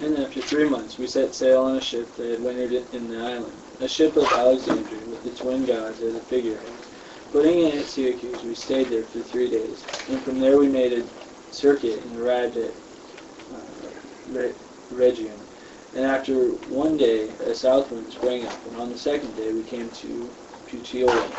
And 0.00 0.18
after 0.18 0.42
three 0.42 0.68
months, 0.68 0.98
we 0.98 1.06
set 1.06 1.34
sail 1.34 1.62
on 1.62 1.76
a 1.76 1.80
ship 1.80 2.14
that 2.16 2.30
had 2.30 2.42
wintered 2.42 2.72
in 2.92 3.08
the 3.08 3.18
island, 3.18 3.62
a 3.80 3.88
ship 3.88 4.16
of 4.16 4.24
Alexandria 4.24 5.04
with 5.06 5.24
the 5.24 5.30
twin 5.30 5.64
gods 5.64 6.02
as 6.02 6.14
a 6.14 6.20
figurehead. 6.20 6.70
Putting 7.32 7.60
in 7.60 7.78
at 7.78 7.86
Syracuse, 7.86 8.42
we 8.44 8.54
stayed 8.54 8.88
there 8.88 9.04
for 9.04 9.20
three 9.20 9.50
days, 9.50 9.84
and 10.08 10.20
from 10.20 10.38
there 10.38 10.58
we 10.58 10.68
made 10.68 10.92
a 10.92 11.04
circuit 11.50 12.04
and 12.04 12.16
arrived 12.18 12.56
at 12.56 12.74
uh, 13.52 13.90
Re- 14.28 14.54
Rhegium. 14.92 15.40
And 15.94 16.04
after 16.04 16.50
one 16.68 16.96
day, 16.96 17.30
a 17.40 17.54
south 17.54 17.90
wind 17.90 18.12
sprang 18.12 18.46
up, 18.46 18.66
and 18.66 18.76
on 18.76 18.90
the 18.90 18.98
second 18.98 19.34
day 19.34 19.52
we 19.52 19.62
came 19.62 19.90
to 19.90 20.30
Puteoli. 20.68 21.32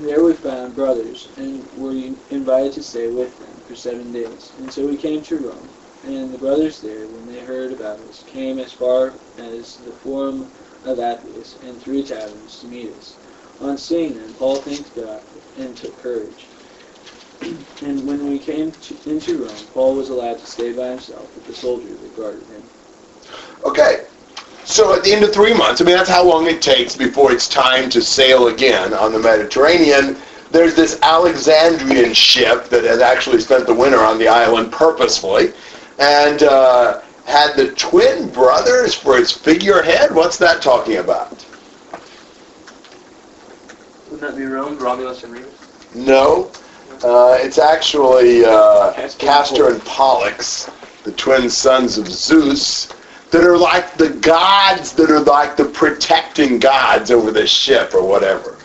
There 0.00 0.22
we 0.22 0.32
found 0.32 0.76
brothers, 0.76 1.28
and 1.36 1.68
were 1.72 1.92
invited 2.30 2.72
to 2.74 2.82
stay 2.84 3.08
with 3.08 3.36
them 3.40 3.60
for 3.66 3.74
seven 3.74 4.12
days. 4.12 4.52
And 4.58 4.72
so 4.72 4.86
we 4.86 4.96
came 4.96 5.22
to 5.22 5.38
Rome. 5.38 5.68
And 6.04 6.32
the 6.32 6.38
brothers 6.38 6.80
there, 6.80 7.08
when 7.08 7.26
they 7.26 7.40
heard 7.40 7.72
about 7.72 7.98
us, 8.00 8.22
came 8.22 8.60
as 8.60 8.72
far 8.72 9.14
as 9.38 9.78
the 9.78 9.92
Forum 9.94 10.52
of 10.84 11.00
Appius 11.00 11.56
and 11.62 11.82
three 11.82 12.04
taverns 12.04 12.60
to 12.60 12.68
meet 12.68 12.96
us. 12.96 13.18
On 13.60 13.76
seeing 13.76 14.14
them, 14.14 14.32
Paul 14.34 14.56
thanked 14.56 14.94
God 14.94 15.24
and 15.56 15.76
took 15.76 16.00
courage. 16.00 16.46
and 17.82 18.06
when 18.06 18.30
we 18.30 18.38
came 18.38 18.70
to, 18.70 19.10
into 19.10 19.38
Rome, 19.38 19.66
Paul 19.74 19.96
was 19.96 20.10
allowed 20.10 20.38
to 20.38 20.46
stay 20.46 20.72
by 20.72 20.90
himself 20.90 21.34
with 21.34 21.44
the 21.44 21.54
soldier 21.54 21.96
that 21.96 22.16
guarded 22.16 22.46
him. 22.48 22.70
Okay. 23.64 24.07
So 24.68 24.94
at 24.94 25.02
the 25.02 25.14
end 25.14 25.24
of 25.24 25.32
three 25.32 25.54
months, 25.54 25.80
I 25.80 25.84
mean, 25.84 25.96
that's 25.96 26.10
how 26.10 26.22
long 26.22 26.46
it 26.46 26.60
takes 26.60 26.94
before 26.94 27.32
it's 27.32 27.48
time 27.48 27.88
to 27.88 28.02
sail 28.02 28.48
again 28.48 28.92
on 28.92 29.14
the 29.14 29.18
Mediterranean. 29.18 30.18
There's 30.50 30.74
this 30.74 31.00
Alexandrian 31.00 32.12
ship 32.12 32.66
that 32.66 32.84
has 32.84 33.00
actually 33.00 33.40
spent 33.40 33.66
the 33.66 33.72
winter 33.72 33.98
on 33.98 34.18
the 34.18 34.28
island 34.28 34.70
purposefully 34.70 35.54
and 35.98 36.42
uh, 36.42 37.00
had 37.24 37.56
the 37.56 37.72
twin 37.76 38.28
brothers 38.28 38.94
for 38.94 39.16
its 39.16 39.32
figurehead. 39.32 40.14
What's 40.14 40.36
that 40.36 40.60
talking 40.60 40.98
about? 40.98 41.46
Wouldn't 44.10 44.20
that 44.20 44.36
be 44.36 44.44
Rome, 44.44 44.78
Romulus 44.78 45.24
and 45.24 45.32
Remus? 45.32 45.94
No. 45.94 46.52
Uh, 47.02 47.38
it's 47.40 47.58
actually 47.58 48.44
uh, 48.44 48.92
Castor 49.16 49.70
and 49.70 49.82
Pollux, 49.86 50.70
the 51.04 51.12
twin 51.12 51.48
sons 51.48 51.96
of 51.96 52.06
Zeus, 52.06 52.92
that 53.30 53.44
are 53.44 53.58
like 53.58 53.96
the 53.96 54.10
gods 54.10 54.92
that 54.94 55.10
are 55.10 55.20
like 55.20 55.56
the 55.56 55.64
protecting 55.66 56.58
gods 56.58 57.10
over 57.10 57.30
the 57.30 57.46
ship 57.46 57.94
or 57.94 58.04
whatever. 58.06 58.58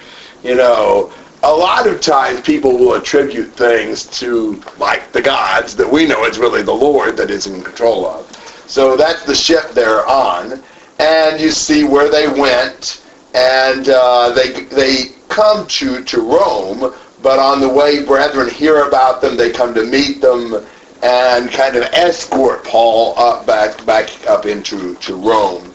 You 0.43 0.55
know, 0.55 1.13
a 1.43 1.51
lot 1.51 1.88
of 1.88 2.00
times 2.00 2.41
people 2.41 2.77
will 2.77 2.93
attribute 2.96 3.51
things 3.53 4.05
to 4.20 4.62
like 4.77 5.12
the 5.12 5.22
gods 5.22 5.75
that 5.75 5.89
we 5.89 6.05
know 6.05 6.24
it's 6.24 6.38
really 6.38 6.63
the 6.63 6.74
Lord 6.74 7.17
that 7.17 7.29
is 7.29 7.48
in 7.48 7.62
control 7.62 8.05
of. 8.05 8.29
So 8.67 8.96
that's 8.96 9.25
the 9.25 9.36
ship 9.36 9.72
they're 9.72 10.08
on, 10.08 10.63
and 11.00 11.39
you 11.39 11.51
see 11.51 11.84
where 11.84 12.10
they 12.10 12.27
went, 12.27 13.03
and 13.36 13.89
uh, 13.89 14.32
they 14.32 14.63
they 14.65 15.15
come 15.27 15.67
to 15.67 16.03
to 16.03 16.22
Rome, 16.22 16.93
but 17.22 17.39
on 17.39 17.60
the 17.60 17.70
way, 17.70 18.03
brethren 18.05 18.50
hear 18.50 18.88
about 18.88 19.22
them. 19.22 19.36
They 19.36 19.51
come 19.51 19.74
to 19.74 19.84
meet 19.84 20.22
them 20.22 20.65
and 21.03 21.51
kind 21.51 21.75
of 21.75 21.83
escort 21.91 22.63
Paul 22.63 23.13
up 23.17 23.45
back 23.45 23.86
back 23.86 24.10
up 24.27 24.45
into 24.45 24.95
to 24.95 25.15
Rome, 25.15 25.74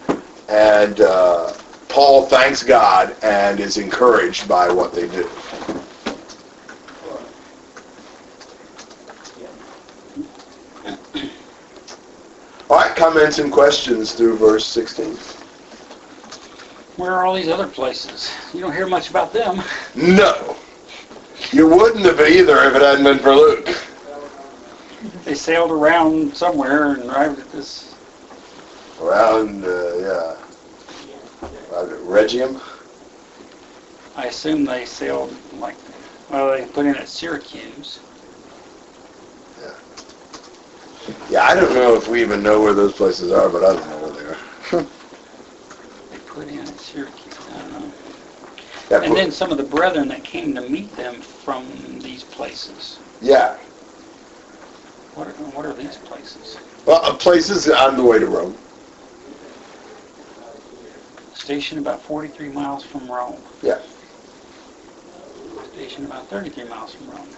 and 0.49 1.01
uh, 1.01 1.53
Paul 1.89 2.27
thanks 2.27 2.63
God 2.63 3.15
and 3.23 3.61
is 3.61 3.77
encouraged 3.77 4.49
by 4.49 4.71
what 4.71 4.93
they 4.93 5.07
do. 5.09 5.29
All 12.71 12.77
right, 12.77 12.95
comments 12.97 13.39
and 13.39 13.51
questions 13.51 14.13
through 14.13 14.37
verse 14.37 14.67
16. 14.67 15.17
Where 16.97 17.13
are 17.13 17.25
all 17.25 17.35
these 17.35 17.49
other 17.49 17.67
places? 17.67 18.31
You 18.53 18.61
don't 18.61 18.73
hear 18.73 18.87
much 18.87 19.09
about 19.09 19.33
them. 19.33 19.63
No. 19.95 20.57
You 21.51 21.67
wouldn't 21.67 22.05
have 22.05 22.21
either 22.21 22.59
if 22.65 22.75
it 22.75 22.83
hadn't 22.83 23.05
been 23.05 23.19
for 23.21 23.35
Luke. 23.35 23.69
They 25.25 25.35
sailed 25.35 25.71
around 25.71 26.37
somewhere 26.37 26.93
and 26.93 27.05
arrived 27.05 27.39
at 27.39 27.51
this. 27.51 27.95
Around, 29.01 29.65
uh, 29.65 29.69
yeah. 29.97 30.37
Around 31.71 31.93
at 31.93 32.01
Rhegium. 32.03 32.61
I 34.17 34.27
assume 34.27 34.65
they 34.65 34.85
sailed 34.85 35.35
like, 35.55 35.77
well, 36.31 36.51
they 36.51 36.67
put 36.67 36.87
in 36.87 36.97
at 36.97 37.09
Syracuse. 37.09 38.01
Yeah, 41.31 41.45
I 41.45 41.55
don't 41.55 41.73
know 41.75 41.95
if 41.95 42.09
we 42.09 42.23
even 42.23 42.43
know 42.43 42.61
where 42.61 42.73
those 42.73 42.95
places 42.95 43.33
are, 43.33 43.49
but 43.49 43.63
I 43.63 43.75
don't 43.75 43.89
know 43.89 44.09
where 44.09 44.13
they 44.71 44.79
are. 44.79 44.87
They 46.11 46.19
put 46.21 46.49
in 46.49 46.61
at 46.61 46.79
Syracuse. 46.79 47.39
I 47.55 47.59
don't 47.59 47.73
know. 47.73 47.93
Yeah, 48.91 49.03
And 49.03 49.15
then 49.17 49.31
some 49.31 49.53
of 49.53 49.59
the 49.59 49.65
brethren 49.65 50.09
that 50.09 50.25
came 50.25 50.55
to 50.55 50.63
meet 50.63 50.95
them 50.97 51.21
from 51.21 51.67
these 52.01 52.25
places. 52.25 52.99
yeah. 53.21 53.57
What 55.19 55.27
are, 55.27 55.33
what 55.33 55.67
are 55.67 55.75
these 55.75 55.97
places? 55.97 56.57
Well, 56.87 57.05
uh, 57.05 57.13
places 57.17 57.69
on 57.69 57.97
the 57.97 58.05
way 58.05 58.21
to 58.21 58.27
Rome. 58.27 58.57
Station 61.35 61.79
about 61.79 62.01
43 62.01 62.51
miles 62.51 62.85
from 62.85 63.11
Rome. 63.11 63.43
Yeah. 63.61 63.81
Station 65.73 66.05
about 66.05 66.31
33 66.31 66.69
miles 66.69 66.95
from 66.95 67.11
Rome. 67.11 67.35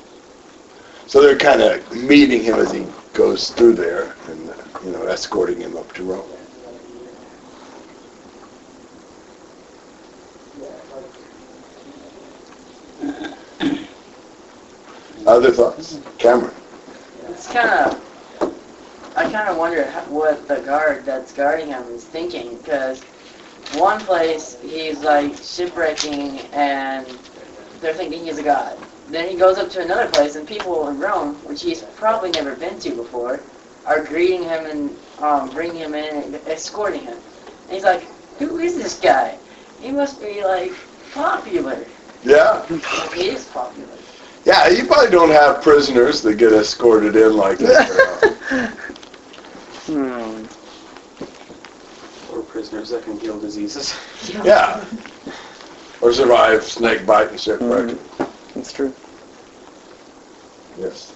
So 1.06 1.22
they're 1.22 1.38
kind 1.38 1.62
of 1.62 1.90
meeting 2.04 2.42
him 2.42 2.56
as 2.56 2.70
he 2.70 2.84
goes 3.14 3.48
through 3.48 3.76
there 3.76 4.14
and, 4.28 4.50
uh, 4.50 4.54
you 4.84 4.90
know, 4.90 5.04
escorting 5.04 5.58
him 5.58 5.78
up 5.78 5.90
to 5.94 6.02
Rome. 6.02 6.28
Other 15.26 15.50
thoughts? 15.50 15.98
Cameron? 16.18 16.59
Kind 17.50 17.68
of, 17.68 19.12
I 19.16 19.24
kind 19.24 19.48
of 19.48 19.56
wonder 19.56 19.90
what 20.08 20.46
the 20.46 20.60
guard 20.60 21.04
that's 21.04 21.32
guarding 21.32 21.66
him 21.66 21.82
is 21.92 22.04
thinking, 22.04 22.56
because 22.58 23.02
one 23.74 24.00
place 24.00 24.56
he's 24.62 25.00
like 25.00 25.36
shipwrecking 25.36 26.38
and 26.52 27.06
they're 27.80 27.92
thinking 27.92 28.24
he's 28.24 28.38
a 28.38 28.42
god. 28.42 28.78
Then 29.08 29.28
he 29.28 29.36
goes 29.36 29.58
up 29.58 29.68
to 29.70 29.82
another 29.82 30.08
place 30.12 30.36
and 30.36 30.46
people 30.46 30.88
in 30.88 31.00
Rome, 31.00 31.34
which 31.44 31.62
he's 31.62 31.82
probably 31.96 32.30
never 32.30 32.54
been 32.54 32.78
to 32.78 32.90
before, 32.94 33.40
are 33.84 34.04
greeting 34.04 34.44
him 34.44 34.66
and 34.66 34.96
um, 35.18 35.50
bringing 35.50 35.78
him 35.78 35.94
in 35.94 36.22
and 36.22 36.34
escorting 36.46 37.02
him. 37.02 37.18
And 37.64 37.72
he's 37.72 37.82
like, 37.82 38.04
who 38.38 38.58
is 38.58 38.76
this 38.76 39.00
guy? 39.00 39.36
He 39.80 39.90
must 39.90 40.20
be 40.20 40.44
like 40.44 40.72
popular. 41.12 41.84
Yeah. 42.22 42.64
He 43.12 43.28
is 43.28 43.46
popular. 43.46 43.88
Yeah, 44.44 44.68
you 44.68 44.86
probably 44.86 45.10
don't 45.10 45.30
have 45.30 45.62
prisoners 45.62 46.22
that 46.22 46.36
get 46.36 46.52
escorted 46.52 47.16
in 47.16 47.36
like 47.36 47.58
that. 47.58 48.76
Hmm. 49.86 50.44
Or 52.32 52.42
prisoners 52.42 52.90
that 52.90 53.02
can 53.02 53.18
heal 53.18 53.40
diseases. 53.40 53.96
yeah. 54.44 54.84
Or 56.00 56.12
survive 56.12 56.62
snake 56.62 57.04
bite 57.04 57.30
and 57.30 57.40
shipwreck. 57.40 57.96
That's 58.54 58.72
true. 58.72 58.94
Yes. 60.78 61.12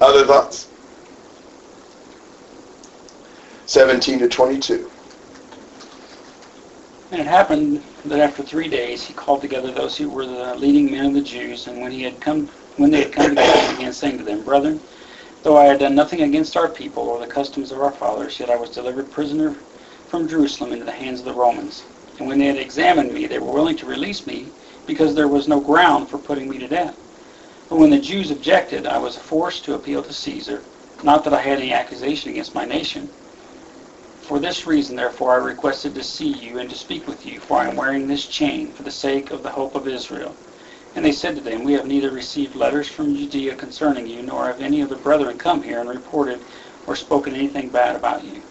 Other 0.00 0.24
thoughts? 0.24 0.68
17 3.66 4.20
to 4.20 4.28
22. 4.28 4.91
And 7.12 7.20
it 7.20 7.26
happened 7.26 7.84
that 8.06 8.20
after 8.20 8.42
three 8.42 8.68
days 8.68 9.04
he 9.04 9.12
called 9.12 9.42
together 9.42 9.70
those 9.70 9.98
who 9.98 10.08
were 10.08 10.24
the 10.24 10.54
leading 10.54 10.90
men 10.90 11.04
of 11.04 11.12
the 11.12 11.20
Jews, 11.20 11.66
and 11.66 11.78
when 11.82 11.92
he 11.92 12.02
had 12.02 12.18
come 12.22 12.48
when 12.78 12.90
they 12.90 13.02
had 13.02 13.12
come 13.12 13.28
together, 13.28 13.60
he 13.68 13.76
began 13.76 13.92
saying 13.92 14.16
to 14.16 14.24
them, 14.24 14.42
Brethren, 14.42 14.80
though 15.42 15.58
I 15.58 15.66
had 15.66 15.78
done 15.78 15.94
nothing 15.94 16.22
against 16.22 16.56
our 16.56 16.70
people 16.70 17.02
or 17.02 17.20
the 17.20 17.26
customs 17.26 17.70
of 17.70 17.82
our 17.82 17.92
fathers, 17.92 18.40
yet 18.40 18.48
I 18.48 18.56
was 18.56 18.70
delivered 18.70 19.10
prisoner 19.10 19.54
from 20.06 20.26
Jerusalem 20.26 20.72
into 20.72 20.86
the 20.86 20.90
hands 20.90 21.18
of 21.18 21.26
the 21.26 21.34
Romans. 21.34 21.82
And 22.18 22.26
when 22.26 22.38
they 22.38 22.46
had 22.46 22.56
examined 22.56 23.12
me, 23.12 23.26
they 23.26 23.38
were 23.38 23.52
willing 23.52 23.76
to 23.76 23.84
release 23.84 24.26
me, 24.26 24.48
because 24.86 25.14
there 25.14 25.28
was 25.28 25.48
no 25.48 25.60
ground 25.60 26.08
for 26.08 26.16
putting 26.16 26.48
me 26.48 26.56
to 26.60 26.66
death. 26.66 26.96
But 27.68 27.78
when 27.78 27.90
the 27.90 28.00
Jews 28.00 28.30
objected, 28.30 28.86
I 28.86 28.96
was 28.96 29.18
forced 29.18 29.66
to 29.66 29.74
appeal 29.74 30.02
to 30.02 30.12
Caesar, 30.14 30.64
not 31.02 31.24
that 31.24 31.34
I 31.34 31.42
had 31.42 31.58
any 31.58 31.74
accusation 31.74 32.30
against 32.30 32.54
my 32.54 32.64
nation. 32.64 33.10
For 34.22 34.38
this 34.38 34.66
reason, 34.68 34.94
therefore, 34.96 35.32
I 35.34 35.44
requested 35.44 35.94
to 35.96 36.02
see 36.02 36.28
you 36.28 36.58
and 36.58 36.70
to 36.70 36.76
speak 36.76 37.08
with 37.08 37.26
you, 37.26 37.40
for 37.40 37.58
I 37.58 37.68
am 37.68 37.76
wearing 37.76 38.06
this 38.06 38.26
chain 38.26 38.72
for 38.72 38.84
the 38.84 38.90
sake 38.90 39.32
of 39.32 39.42
the 39.42 39.50
hope 39.50 39.74
of 39.74 39.88
Israel. 39.88 40.36
And 40.94 41.04
they 41.04 41.12
said 41.12 41.34
to 41.34 41.42
them, 41.42 41.64
We 41.64 41.72
have 41.72 41.86
neither 41.86 42.10
received 42.10 42.54
letters 42.54 42.88
from 42.88 43.16
Judea 43.16 43.56
concerning 43.56 44.06
you, 44.06 44.22
nor 44.22 44.46
have 44.46 44.60
any 44.60 44.80
of 44.80 44.90
the 44.90 44.96
brethren 44.96 45.38
come 45.38 45.60
here 45.60 45.80
and 45.80 45.88
reported 45.88 46.44
or 46.86 46.94
spoken 46.94 47.34
anything 47.34 47.68
bad 47.68 47.96
about 47.96 48.24
you. 48.24 48.42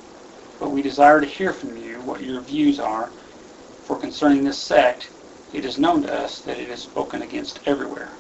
But 0.60 0.72
we 0.72 0.82
desire 0.82 1.22
to 1.22 1.28
hear 1.28 1.54
from 1.54 1.78
you 1.78 2.02
what 2.02 2.22
your 2.22 2.42
views 2.42 2.80
are, 2.80 3.10
for 3.84 3.98
concerning 3.98 4.44
this 4.44 4.60
sect, 4.60 5.10
it 5.54 5.64
is 5.64 5.80
known 5.80 6.02
to 6.04 6.14
us 6.14 6.42
that 6.42 6.60
it 6.60 6.70
is 6.70 6.82
spoken 6.82 7.22
against 7.22 7.62
everywhere. 7.66 8.12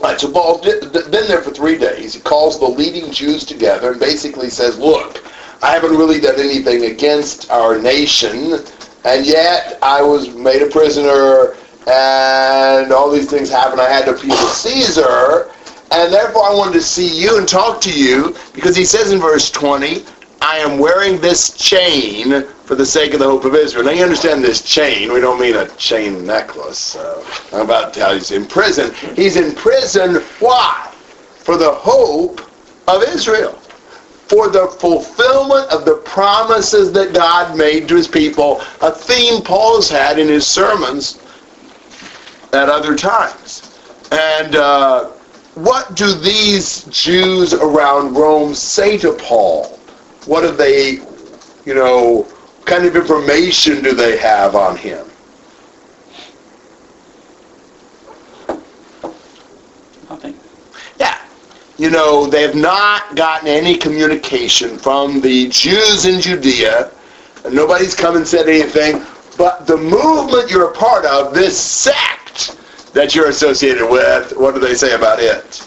All 0.00 0.10
right, 0.10 0.20
so 0.20 0.30
Paul's 0.30 0.60
been 0.62 1.28
there 1.28 1.42
for 1.42 1.50
three 1.50 1.78
days. 1.78 2.14
He 2.14 2.20
calls 2.20 2.58
the 2.58 2.66
leading 2.66 3.10
Jews 3.12 3.44
together 3.44 3.90
and 3.92 4.00
basically 4.00 4.50
says, 4.50 4.78
look, 4.78 5.22
I 5.62 5.70
haven't 5.70 5.96
really 5.96 6.18
done 6.20 6.40
anything 6.40 6.86
against 6.86 7.48
our 7.48 7.80
nation, 7.80 8.58
and 9.04 9.24
yet 9.24 9.78
I 9.80 10.02
was 10.02 10.34
made 10.34 10.60
a 10.60 10.66
prisoner, 10.66 11.54
and 11.86 12.92
all 12.92 13.12
these 13.12 13.30
things 13.30 13.48
happened. 13.48 13.80
I 13.80 13.88
had 13.88 14.06
to 14.06 14.14
appeal 14.16 14.36
to 14.36 14.48
Caesar, 14.48 15.52
and 15.92 16.12
therefore 16.12 16.44
I 16.44 16.52
wanted 16.52 16.72
to 16.74 16.82
see 16.82 17.06
you 17.08 17.38
and 17.38 17.48
talk 17.48 17.80
to 17.82 17.92
you, 17.92 18.34
because 18.52 18.74
he 18.74 18.84
says 18.84 19.12
in 19.12 19.20
verse 19.20 19.52
20, 19.52 20.04
I 20.40 20.58
am 20.58 20.80
wearing 20.80 21.20
this 21.20 21.56
chain 21.56 22.44
for 22.64 22.74
the 22.74 22.84
sake 22.84 23.14
of 23.14 23.20
the 23.20 23.26
hope 23.26 23.44
of 23.44 23.54
Israel. 23.54 23.84
Now 23.84 23.92
you 23.92 24.02
understand 24.02 24.42
this 24.42 24.62
chain. 24.62 25.12
We 25.12 25.20
don't 25.20 25.40
mean 25.40 25.54
a 25.54 25.68
chain 25.76 26.26
necklace. 26.26 26.96
Uh, 26.96 27.24
I'm 27.52 27.60
about 27.60 27.94
to 27.94 28.00
tell 28.00 28.12
you 28.14 28.18
he's 28.18 28.32
in 28.32 28.46
prison. 28.46 28.92
He's 29.14 29.36
in 29.36 29.54
prison. 29.54 30.16
Why? 30.40 30.92
For 31.36 31.56
the 31.56 31.70
hope 31.70 32.40
of 32.88 33.04
Israel. 33.04 33.61
For 34.32 34.48
the 34.48 34.66
fulfillment 34.66 35.70
of 35.70 35.84
the 35.84 35.96
promises 36.06 36.90
that 36.92 37.12
God 37.12 37.54
made 37.54 37.86
to 37.88 37.96
his 37.96 38.08
people. 38.08 38.62
A 38.80 38.90
theme 38.90 39.42
Paul's 39.42 39.90
had 39.90 40.18
in 40.18 40.26
his 40.26 40.46
sermons 40.46 41.20
at 42.54 42.70
other 42.70 42.96
times. 42.96 43.78
And 44.10 44.56
uh, 44.56 45.10
what 45.54 45.94
do 45.96 46.14
these 46.14 46.84
Jews 46.84 47.52
around 47.52 48.14
Rome 48.14 48.54
say 48.54 48.96
to 48.98 49.12
Paul? 49.12 49.78
What 50.24 50.40
do 50.40 50.50
they, 50.50 51.00
you 51.66 51.74
know, 51.74 52.26
kind 52.64 52.86
of 52.86 52.96
information 52.96 53.82
do 53.82 53.92
they 53.92 54.16
have 54.16 54.54
on 54.54 54.78
him? 54.78 55.06
Nothing. 60.08 60.40
Yeah. 60.98 61.20
You 61.82 61.90
know, 61.90 62.28
they 62.28 62.42
have 62.42 62.54
not 62.54 63.16
gotten 63.16 63.48
any 63.48 63.76
communication 63.76 64.78
from 64.78 65.20
the 65.20 65.48
Jews 65.48 66.04
in 66.04 66.20
Judea, 66.20 66.92
and 67.44 67.52
nobody's 67.52 67.92
come 67.92 68.14
and 68.14 68.24
said 68.24 68.48
anything, 68.48 69.04
but 69.36 69.66
the 69.66 69.76
movement 69.76 70.48
you're 70.48 70.70
a 70.70 70.72
part 70.72 71.04
of, 71.04 71.34
this 71.34 71.60
sect 71.60 72.56
that 72.92 73.16
you're 73.16 73.30
associated 73.30 73.90
with, 73.90 74.32
what 74.36 74.54
do 74.54 74.60
they 74.60 74.74
say 74.74 74.94
about 74.94 75.18
it? 75.18 75.66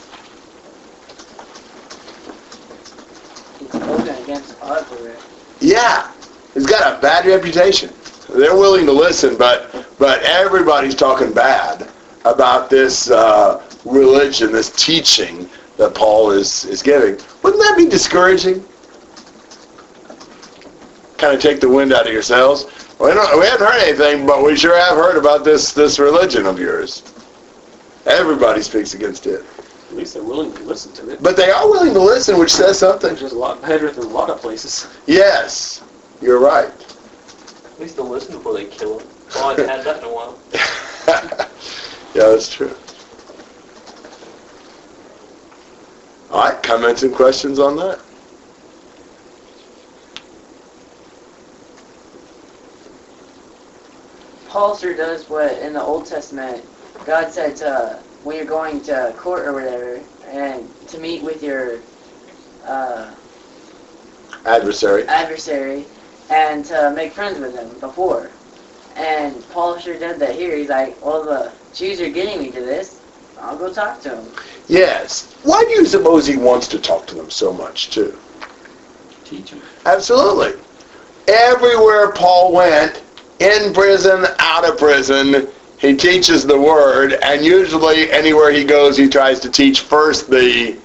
Yeah, 5.60 6.14
it's 6.56 6.66
got 6.66 6.98
a 6.98 7.02
bad 7.02 7.26
reputation. 7.26 7.94
They're 8.30 8.56
willing 8.56 8.86
to 8.86 8.94
listen, 8.94 9.36
but 9.36 9.86
but 10.00 10.24
everybody's 10.24 10.96
talking 10.96 11.34
bad 11.34 11.90
about 12.24 12.70
this 12.70 13.12
uh, 13.12 13.62
religion, 13.84 14.54
this 14.54 14.72
teaching 14.72 15.50
that 15.78 15.94
Paul 15.94 16.32
is 16.32 16.66
is 16.66 16.82
giving. 16.82 17.20
Wouldn't 17.44 17.62
that 17.62 17.76
be 17.78 17.88
discouraging? 17.88 18.64
Kind 21.18 21.36
of 21.36 21.42
take 21.42 21.60
the 21.60 21.70
wind 21.70 21.94
out 21.94 22.06
of 22.08 22.14
your 22.14 22.22
sails. 22.22 22.66
We, 23.00 23.08
don't, 23.08 23.40
we 23.40 23.46
haven't 23.46 23.66
heard 23.66 23.82
anything, 23.82 24.26
but 24.26 24.44
we 24.44 24.56
sure 24.56 24.78
have 24.78 24.98
heard 24.98 25.18
about 25.18 25.44
this 25.44 25.74
this 25.74 26.00
religion 26.00 26.46
of 26.46 26.60
yours. 26.60 27.04
Everybody 28.06 28.62
speaks 28.62 28.94
against 28.94 29.26
it, 29.26 29.44
At 29.90 29.96
least 29.96 30.14
they're 30.14 30.24
willing 30.24 30.54
to 30.54 30.64
listen 30.64 30.94
to 30.94 31.10
it, 31.10 31.24
but 31.24 31.36
they 31.36 31.50
are 31.50 31.68
willing 31.68 31.94
to 31.94 32.00
listen, 32.00 32.38
which 32.38 32.54
says 32.54 32.78
something. 32.78 33.12
which 33.12 33.24
is 33.24 33.32
a 33.32 33.38
lot 33.38 33.62
better 33.62 33.92
than 33.92 34.04
a 34.06 34.08
lot 34.08 34.30
of 34.30 34.40
places. 34.40 34.88
Yes, 35.08 35.84
you're 36.22 36.40
right. 36.40 36.72
At 37.66 37.80
least 37.80 37.96
they'll 37.98 38.08
listen 38.08 38.36
before 38.36 38.54
they 38.54 38.66
kill 38.66 39.00
them. 39.00 39.08
Well, 39.34 39.46
I 39.46 39.50
haven't 39.52 39.70
had 39.70 39.84
that 39.86 39.98
in 39.98 40.04
a 40.06 40.14
while. 40.14 40.40
yeah, 42.16 42.30
that's 42.30 42.54
true. 42.54 42.76
All 46.32 46.50
right, 46.50 46.62
comments 46.64 47.04
and 47.04 47.14
questions 47.14 47.60
on 47.60 47.76
that? 47.78 48.00
Paul 54.48 54.76
sure 54.78 54.96
does 54.96 55.30
what 55.30 55.58
in 55.60 55.74
the 55.74 55.82
Old 55.82 56.06
Testament 56.06 56.64
God 57.06 57.32
said 57.32 57.56
to 57.58 58.00
when 58.24 58.38
you're 58.38 58.46
going 58.46 58.82
to 58.82 59.14
court 59.18 59.46
or 59.46 59.54
whatever, 59.54 60.00
and 60.30 60.68
to 60.88 60.98
meet 60.98 61.22
with 61.24 61.44
your 61.44 61.80
uh, 62.66 63.12
Adversary. 64.46 65.08
adversary 65.08 65.86
and 66.30 66.66
to 66.66 66.92
make 66.96 67.12
friends 67.12 67.40
with 67.40 67.56
him 67.56 67.70
before. 67.80 68.32
And 68.96 69.48
Paul 69.50 69.78
sure 69.78 70.00
did 70.00 70.20
that 70.20 70.34
here. 70.36 70.56
He's 70.56 70.70
like, 70.70 71.04
well, 71.06 71.24
the 71.24 71.52
Jews 71.74 72.02
are 72.02 72.10
getting 72.10 72.40
me 72.42 72.52
to 72.52 72.62
this. 72.62 73.02
I'll 73.40 73.58
go 73.58 73.72
talk 73.72 74.00
to 74.02 74.10
them. 74.10 74.32
Yes. 74.68 75.36
Why 75.44 75.64
do 75.64 75.72
you 75.72 75.86
suppose 75.86 76.26
he 76.26 76.38
wants 76.38 76.68
to 76.70 76.80
talk 76.80 77.06
to 77.08 77.16
them 77.16 77.30
so 77.30 77.54
much, 77.54 77.92
too? 77.92 78.18
Teacher. 79.24 79.58
Absolutely. 79.86 80.60
Everywhere 81.28 82.12
Paul 82.12 82.54
went, 82.54 83.02
in 83.40 83.74
prison, 83.74 84.26
out 84.40 84.68
of 84.68 84.78
prison, 84.78 85.48
he 85.78 85.96
teaches 85.96 86.46
the 86.46 86.60
word, 86.60 87.14
and 87.14 87.44
usually 87.44 88.10
anywhere 88.12 88.52
he 88.52 88.64
goes, 88.64 88.98
he 88.98 89.10
tries 89.10 89.40
to 89.42 89.50
teach 89.50 89.82
first 89.82 90.30
the 90.30 90.78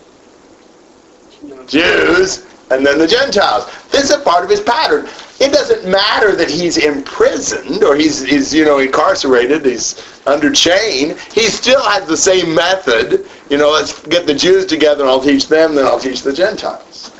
Jews 1.67 2.47
and 2.71 2.85
then 2.85 2.99
the 2.99 3.07
Gentiles. 3.07 3.71
This 3.91 4.05
is 4.05 4.11
a 4.11 4.21
part 4.21 4.45
of 4.45 4.51
his 4.51 4.61
pattern. 4.61 5.09
It 5.41 5.53
doesn't 5.53 5.91
matter 5.91 6.37
that 6.37 6.51
he's 6.51 6.77
imprisoned 6.77 7.83
or 7.83 7.97
he's, 7.97 8.23
he's 8.23 8.53
you 8.55 8.65
know 8.65 8.79
incarcerated, 8.79 9.65
he's 9.65 10.21
under 10.27 10.53
chain. 10.53 11.17
He 11.33 11.43
still 11.43 11.83
has 11.83 12.07
the 12.07 12.17
same 12.17 12.55
method. 12.55 13.27
You 13.51 13.59
know, 13.59 13.71
let's 13.71 14.01
get 14.07 14.29
the 14.29 14.35
Jews 14.35 14.65
together 14.65 15.03
and 15.03 15.11
I'll 15.11 15.21
teach 15.21 15.49
them, 15.49 15.75
then 15.75 15.85
I'll 15.85 15.99
teach 15.99 16.23
the 16.23 16.33
Gentiles. 16.33 17.11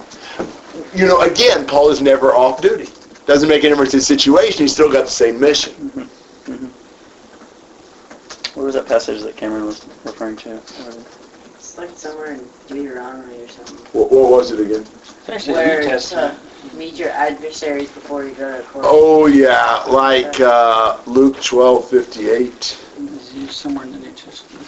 You 0.95 1.07
know, 1.07 1.23
again, 1.23 1.67
Paul 1.67 1.91
is 1.91 2.01
never 2.01 2.33
off 2.33 2.63
duty. 2.63 2.89
Doesn't 3.27 3.49
make 3.49 3.65
any 3.65 3.71
difference 3.71 3.95
in 3.95 3.99
the 3.99 4.05
situation, 4.05 4.63
he's 4.63 4.73
still 4.73 4.91
got 4.91 5.07
the 5.07 5.11
same 5.11 5.41
mission. 5.41 5.73
Mm-hmm. 5.75 6.53
Mm-hmm. 6.53 6.67
What 8.59 8.67
was 8.67 8.75
that 8.75 8.87
passage 8.87 9.23
that 9.23 9.37
Cameron 9.37 9.67
was 9.67 9.85
referring 10.05 10.37
to? 10.39 10.57
It's 10.57 11.77
like 11.77 11.91
somewhere 11.91 12.35
in 12.35 12.49
Deuteronomy 12.69 13.43
or 13.43 13.49
something. 13.49 13.77
What, 13.93 14.13
what 14.13 14.31
was 14.31 14.53
it 14.53 14.61
again? 14.61 14.85
Where 15.47 15.89
uh, 15.89 16.37
meet 16.75 16.95
your 16.95 17.11
adversaries 17.11 17.91
before 17.91 18.25
you 18.25 18.35
go 18.35 18.57
to 18.57 18.63
court. 18.69 18.85
Oh, 18.89 19.27
yeah, 19.27 19.83
like 19.89 20.41
uh, 20.41 20.99
Luke 21.07 21.41
12, 21.43 21.89
58 21.89 22.90
used 23.33 23.53
somewhere 23.53 23.85
in 23.85 23.93
the 23.93 23.99
New 23.99 24.13
Testament. 24.13 24.67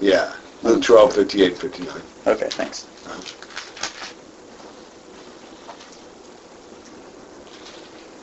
Yeah, 0.00 0.32
Luke 0.62 0.82
12, 0.82 1.14
58, 1.14 1.58
59. 1.58 2.02
Okay, 2.26 2.48
thanks. 2.50 2.86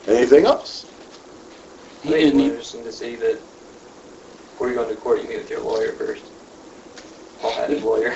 Anything 0.06 0.44
else? 0.46 0.86
He 2.02 2.10
didn't 2.10 2.40
interesting 2.40 2.84
to 2.84 2.92
see 2.92 3.16
that 3.16 3.40
before 4.54 4.68
you 4.68 4.74
go 4.74 4.82
into 4.82 4.96
court, 4.96 5.22
you 5.22 5.28
meet 5.28 5.38
with 5.38 5.50
your 5.50 5.60
lawyer 5.60 5.92
first. 5.92 6.22
Paul 7.40 7.52
had 7.52 7.70
his 7.70 7.82
lawyer. 7.82 8.14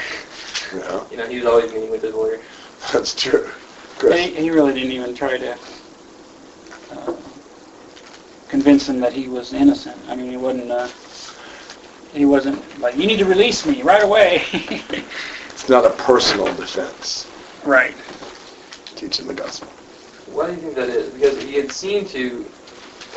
Yeah. 0.75 1.03
you 1.11 1.17
know, 1.17 1.27
he 1.27 1.37
was 1.37 1.47
always 1.47 1.73
meeting 1.73 1.91
with 1.91 2.03
his 2.03 2.15
lawyer. 2.15 2.41
That's 2.93 3.15
true. 3.15 3.51
And 4.03 4.15
he, 4.15 4.35
he 4.35 4.51
really 4.51 4.75
didn't 4.75 4.93
even 4.93 5.15
try 5.15 5.39
to 5.39 5.59
convince 8.49 8.89
him 8.89 9.01
that 9.01 9.13
he 9.13 9.29
was 9.29 9.53
innocent. 9.53 9.97
I 10.09 10.17
mean, 10.17 10.31
he 10.31 10.37
wasn't, 10.37 10.71
uh, 10.71 10.89
he 12.13 12.25
wasn't 12.25 12.81
like, 12.81 12.97
you 12.97 13.07
need 13.07 13.19
to 13.19 13.25
release 13.27 13.67
me 13.67 13.83
right 13.83 14.03
away. 14.03 14.43
It's 15.51 15.69
not 15.69 15.85
a 15.85 15.91
personal 16.03 16.47
defense. 16.55 17.27
right. 17.65 17.95
Teaching 18.97 19.27
the 19.27 19.35
gospel. 19.35 19.69
Why 20.27 20.47
do 20.47 20.53
you 20.55 20.61
think 20.61 20.77
that 20.77 20.89
is? 20.89 21.11
Because 21.11 21.43
he 21.43 21.55
had 21.55 21.71
seemed 21.71 22.07
to, 22.09 22.47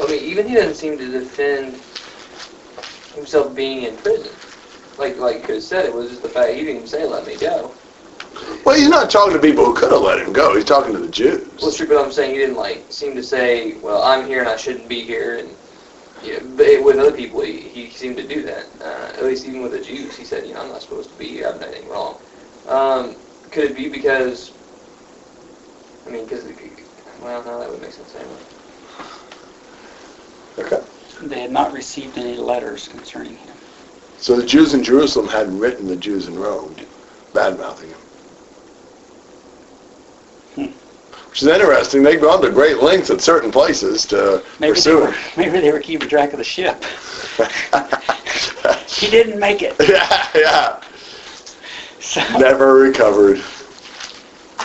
I 0.01 0.07
mean, 0.07 0.23
even 0.23 0.47
he 0.47 0.55
doesn't 0.55 0.75
seem 0.75 0.97
to 0.97 1.07
defend 1.11 1.75
himself 3.15 3.55
being 3.55 3.83
in 3.83 3.95
prison. 3.97 4.31
Like 4.97 5.17
like 5.17 5.43
Chris 5.45 5.67
said, 5.67 5.85
it 5.85 5.93
was 5.93 6.09
just 6.09 6.23
the 6.23 6.29
fact 6.29 6.51
he 6.53 6.61
didn't 6.61 6.75
even 6.77 6.87
say 6.87 7.05
let 7.05 7.25
me 7.25 7.37
go. 7.37 7.73
Well, 8.65 8.77
he's 8.77 8.89
not 8.89 9.09
talking 9.09 9.33
to 9.33 9.39
people 9.39 9.65
who 9.65 9.73
could 9.73 9.91
have 9.91 10.01
let 10.01 10.19
him 10.19 10.31
go. 10.31 10.55
He's 10.55 10.65
talking 10.65 10.93
to 10.93 10.99
the 10.99 11.09
Jews. 11.09 11.49
Well, 11.57 11.67
it's 11.67 11.77
true, 11.77 11.87
but 11.87 12.03
I'm 12.03 12.11
saying 12.11 12.33
he 12.33 12.37
didn't 12.37 12.55
like 12.55 12.85
seem 12.89 13.15
to 13.15 13.23
say, 13.23 13.73
well, 13.79 14.03
I'm 14.03 14.27
here 14.27 14.39
and 14.39 14.49
I 14.49 14.55
shouldn't 14.55 14.87
be 14.87 15.01
here, 15.01 15.37
and 15.39 15.49
you 16.23 16.39
know, 16.39 16.55
but 16.55 16.83
with 16.83 16.97
other 16.97 17.11
people, 17.11 17.41
he, 17.41 17.59
he 17.59 17.89
seemed 17.89 18.17
to 18.17 18.27
do 18.27 18.43
that. 18.43 18.65
Uh, 18.79 19.17
at 19.17 19.23
least 19.25 19.45
even 19.45 19.61
with 19.61 19.71
the 19.71 19.81
Jews, 19.81 20.15
he 20.15 20.23
said, 20.23 20.47
you 20.47 20.53
know, 20.53 20.61
I'm 20.61 20.69
not 20.69 20.81
supposed 20.81 21.09
to 21.09 21.17
be 21.17 21.27
here. 21.27 21.47
I've 21.47 21.59
done 21.59 21.69
anything 21.69 21.89
wrong. 21.89 22.17
Um, 22.67 23.15
could 23.49 23.71
it 23.71 23.75
be 23.75 23.89
because? 23.89 24.53
I 26.07 26.11
mean, 26.11 26.25
because 26.25 26.45
well, 27.21 27.43
no, 27.43 27.59
that 27.59 27.69
would 27.69 27.81
make 27.81 27.91
sense 27.91 28.15
anyway. 28.15 28.35
Okay. 30.59 31.27
They 31.27 31.41
had 31.41 31.51
not 31.51 31.71
received 31.71 32.17
any 32.17 32.35
letters 32.35 32.87
concerning 32.87 33.35
him. 33.35 33.55
So 34.17 34.35
the 34.35 34.45
Jews 34.45 34.73
in 34.73 34.83
Jerusalem 34.83 35.27
hadn't 35.27 35.57
written 35.59 35.87
the 35.87 35.95
Jews 35.95 36.27
in 36.27 36.37
Rome, 36.37 36.75
bad-mouthing 37.33 37.89
him. 37.89 37.97
Which 40.55 41.41
is 41.41 41.47
interesting. 41.47 42.03
They've 42.03 42.19
gone 42.21 42.41
to 42.41 42.49
great 42.51 42.81
lengths 42.83 43.09
at 43.09 43.21
certain 43.21 43.51
places 43.51 44.05
to 44.07 44.43
Maybe 44.59 44.71
they 44.73 44.75
pursue 44.75 44.99
were, 44.99 45.11
him. 45.11 45.31
maybe 45.37 45.59
they 45.61 45.71
were 45.71 45.79
keeping 45.79 46.09
track 46.09 46.33
of 46.33 46.37
the 46.39 46.43
ship. 46.43 46.83
He 48.87 49.09
didn't 49.09 49.39
make 49.39 49.63
it. 49.63 49.75
yeah, 49.89 50.27
yeah. 50.35 50.79
So, 51.99 52.21
Never 52.37 52.75
recovered. 52.75 53.41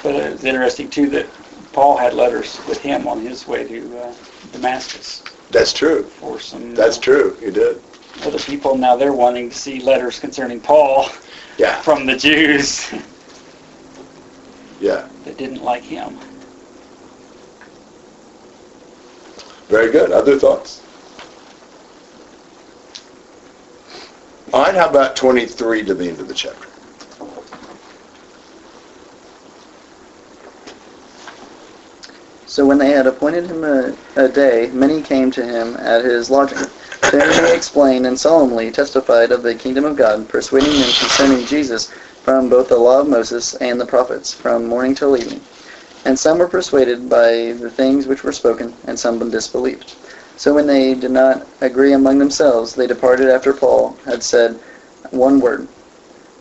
but 0.02 0.14
it's 0.14 0.44
interesting 0.44 0.90
too 0.90 1.08
that 1.10 1.26
Paul 1.72 1.96
had 1.96 2.12
letters 2.12 2.60
with 2.68 2.78
him 2.78 3.06
on 3.08 3.20
his 3.22 3.46
way 3.46 3.64
to 3.66 3.98
uh, 3.98 4.14
Damascus 4.52 5.22
That's 5.50 5.72
true. 5.72 6.02
for 6.04 6.38
some 6.38 6.74
That's 6.74 6.98
uh, 6.98 7.00
true. 7.00 7.36
He 7.40 7.50
did. 7.50 7.80
other 8.24 8.38
people. 8.38 8.76
Now 8.76 8.94
they're 8.96 9.14
wanting 9.14 9.48
to 9.48 9.56
see 9.56 9.80
letters 9.80 10.18
concerning 10.18 10.60
Paul 10.60 11.08
Yeah, 11.56 11.80
from 11.80 12.04
the 12.04 12.16
Jews 12.16 12.92
yeah. 14.80 15.08
That 15.26 15.36
didn't 15.36 15.62
like 15.62 15.82
him. 15.82 16.16
Very 19.68 19.90
good. 19.90 20.12
Other 20.12 20.38
thoughts? 20.38 20.80
All 24.52 24.62
right, 24.62 24.74
how 24.74 24.88
about 24.88 25.16
23 25.16 25.82
to 25.82 25.94
the 25.94 26.08
end 26.08 26.20
of 26.20 26.28
the 26.28 26.34
chapter? 26.34 26.68
So 32.46 32.64
when 32.64 32.78
they 32.78 32.90
had 32.90 33.08
appointed 33.08 33.46
him 33.46 33.64
a, 33.64 33.96
a 34.14 34.28
day, 34.28 34.70
many 34.72 35.02
came 35.02 35.32
to 35.32 35.44
him 35.44 35.76
at 35.76 36.04
his 36.04 36.30
lodging. 36.30 36.56
To 36.56 37.20
whom 37.20 37.46
he 37.46 37.54
explained 37.54 38.06
and 38.06 38.18
solemnly 38.18 38.70
testified 38.70 39.30
of 39.30 39.42
the 39.42 39.54
kingdom 39.54 39.84
of 39.84 39.96
God, 39.96 40.28
persuading 40.28 40.72
them 40.72 40.90
concerning 40.98 41.44
Jesus 41.46 41.92
from 42.26 42.48
both 42.48 42.68
the 42.68 42.76
law 42.76 42.98
of 42.98 43.08
Moses 43.08 43.54
and 43.54 43.80
the 43.80 43.86
prophets, 43.86 44.34
from 44.34 44.66
morning 44.66 44.96
till 44.96 45.16
evening. 45.16 45.40
And 46.04 46.18
some 46.18 46.38
were 46.38 46.48
persuaded 46.48 47.08
by 47.08 47.52
the 47.52 47.70
things 47.70 48.08
which 48.08 48.24
were 48.24 48.32
spoken, 48.32 48.74
and 48.88 48.98
some 48.98 49.30
disbelieved. 49.30 49.94
So 50.36 50.52
when 50.52 50.66
they 50.66 50.94
did 50.94 51.12
not 51.12 51.46
agree 51.60 51.92
among 51.92 52.18
themselves, 52.18 52.74
they 52.74 52.88
departed 52.88 53.28
after 53.28 53.52
Paul 53.52 53.96
had 54.04 54.24
said 54.24 54.54
one 55.12 55.38
word. 55.38 55.68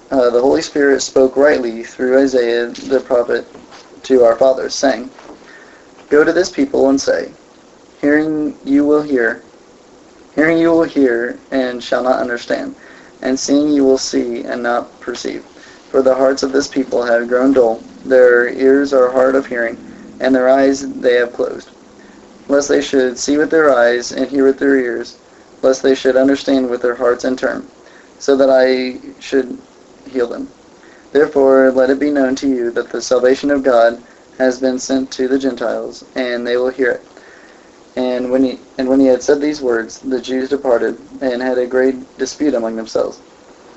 Uh, 0.10 0.32
the 0.32 0.42
Holy 0.42 0.64
Spirit 0.64 1.02
spoke 1.02 1.38
rightly 1.38 1.84
through 1.84 2.18
Isaiah 2.18 2.66
the 2.66 3.02
prophet 3.02 3.46
to 4.06 4.24
our 4.24 4.36
fathers, 4.38 4.74
saying, 4.74 5.12
Go 6.10 6.24
to 6.24 6.34
this 6.34 6.50
people 6.50 6.90
and 6.90 7.00
say, 7.00 7.32
Hearing 8.02 8.58
you 8.66 8.86
will 8.86 9.04
hear, 9.04 9.44
hearing 10.34 10.58
you 10.58 10.72
will 10.72 10.84
hear 10.84 11.38
and 11.52 11.84
shall 11.84 12.02
not 12.02 12.20
understand, 12.20 12.76
and 13.22 13.40
seeing 13.40 13.70
you 13.70 13.86
will 13.86 14.00
see 14.00 14.42
and 14.46 14.64
not 14.64 15.00
perceive. 15.00 15.46
For 15.96 16.02
the 16.02 16.14
hearts 16.14 16.44
of 16.44 16.52
this 16.52 16.68
people 16.68 17.04
have 17.04 17.30
grown 17.30 17.54
dull, 17.54 17.82
their 18.04 18.50
ears 18.50 18.92
are 18.92 19.10
hard 19.12 19.34
of 19.34 19.46
hearing, 19.46 19.78
and 20.20 20.36
their 20.36 20.50
eyes 20.50 20.86
they 20.86 21.14
have 21.14 21.32
closed. 21.32 21.70
Lest 22.50 22.68
they 22.68 22.82
should 22.82 23.18
see 23.18 23.38
with 23.38 23.50
their 23.50 23.74
eyes 23.74 24.12
and 24.12 24.28
hear 24.28 24.44
with 24.44 24.60
their 24.60 24.76
ears, 24.76 25.16
lest 25.62 25.82
they 25.82 25.96
should 25.96 26.18
understand 26.18 26.70
with 26.70 26.82
their 26.82 26.96
hearts 26.96 27.24
and 27.24 27.40
turn, 27.40 27.66
so 28.20 28.36
that 28.36 28.50
I 28.50 29.00
should 29.22 29.58
heal 30.06 30.28
them. 30.28 30.50
Therefore 31.14 31.72
let 31.72 31.90
it 31.90 31.98
be 31.98 32.12
known 32.12 32.36
to 32.36 32.50
you 32.50 32.72
that 32.72 32.90
the 32.90 33.02
salvation 33.02 33.50
of 33.50 33.64
God 33.64 34.04
has 34.38 34.60
been 34.60 34.80
sent 34.80 35.12
to 35.12 35.30
the 35.30 35.40
Gentiles, 35.40 36.04
and 36.18 36.46
they 36.46 36.58
will 36.58 36.68
hear 36.68 36.92
it. 36.92 37.06
And 37.96 38.32
when 38.32 38.44
he 38.44 38.60
and 38.78 38.90
when 38.90 39.00
he 39.00 39.06
had 39.06 39.24
said 39.24 39.40
these 39.40 39.62
words, 39.62 40.00
the 40.00 40.20
Jews 40.20 40.50
departed, 40.50 41.00
and 41.22 41.42
had 41.42 41.58
a 41.58 41.66
great 41.66 42.18
dispute 42.18 42.54
among 42.54 42.76
themselves. 42.76 43.22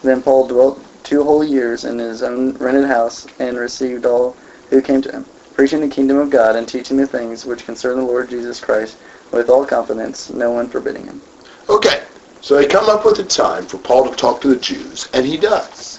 Then 0.03 0.21
Paul 0.21 0.49
dwelt 0.49 0.81
two 1.09 1.25
whole 1.25 1.43
years 1.43 1.87
in 1.87 1.99
his 1.99 2.23
own 2.23 2.53
rented 2.59 2.85
house, 2.85 3.27
and 3.39 3.57
received 3.57 4.05
all 4.05 4.37
who 4.69 4.83
came 4.83 5.01
to 5.01 5.11
him, 5.11 5.25
preaching 5.55 5.81
the 5.81 5.89
kingdom 5.89 6.19
of 6.19 6.29
God 6.29 6.55
and 6.55 6.69
teaching 6.69 6.99
the 6.99 7.07
things 7.07 7.47
which 7.47 7.65
concern 7.65 7.97
the 7.97 8.05
Lord 8.05 8.29
Jesus 8.29 8.61
Christ 8.61 8.99
with 9.33 9.49
all 9.49 9.65
confidence, 9.65 10.29
no 10.29 10.51
one 10.51 10.69
forbidding 10.69 11.05
him. 11.05 11.23
Okay, 11.71 12.03
so 12.43 12.57
they 12.57 12.67
come 12.67 12.91
up 12.91 13.07
with 13.07 13.19
a 13.21 13.25
time 13.25 13.65
for 13.65 13.79
Paul 13.79 14.11
to 14.11 14.17
talk 14.17 14.43
to 14.43 14.49
the 14.49 14.57
Jews, 14.57 15.09
and 15.15 15.25
he 15.25 15.39
does. 15.39 15.99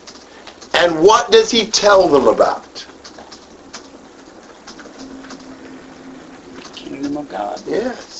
And 0.75 1.01
what 1.01 1.31
does 1.31 1.49
he 1.49 1.65
tell 1.65 2.07
them 2.07 2.27
about? 2.27 2.85
Kingdom 6.75 7.17
of 7.17 7.27
God. 7.29 7.63
Yes. 7.67 8.18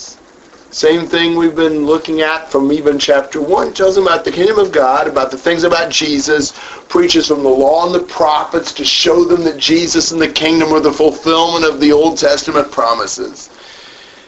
Same 0.72 1.08
thing 1.08 1.36
we've 1.36 1.56
been 1.56 1.88
looking 1.88 2.22
at 2.22 2.52
from 2.52 2.72
even 2.72 3.00
chapter 3.00 3.42
1. 3.42 3.70
It 3.70 3.76
tells 3.76 3.96
them 3.96 4.06
about 4.06 4.24
the 4.24 4.32
kingdom 4.32 4.60
of 4.60 4.72
God, 4.72 5.08
about 5.08 5.32
the 5.32 5.38
things 5.38 5.64
about 5.64 5.92
Jesus, 5.92 6.54
preaches 6.90 7.28
from 7.28 7.42
the 7.42 7.50
law 7.50 7.88
and 7.88 7.96
the 7.96 8.08
prophets 8.08 8.72
to 8.74 8.86
show 8.86 9.26
them 9.26 9.44
that 9.46 9.58
Jesus 9.58 10.12
and 10.12 10.22
the 10.22 10.32
kingdom 10.32 10.72
were 10.72 10.80
the 10.80 10.94
fulfillment 10.94 11.66
of 11.66 11.80
the 11.80 11.92
Old 11.92 12.20
Testament 12.20 12.72
promises. 12.72 13.50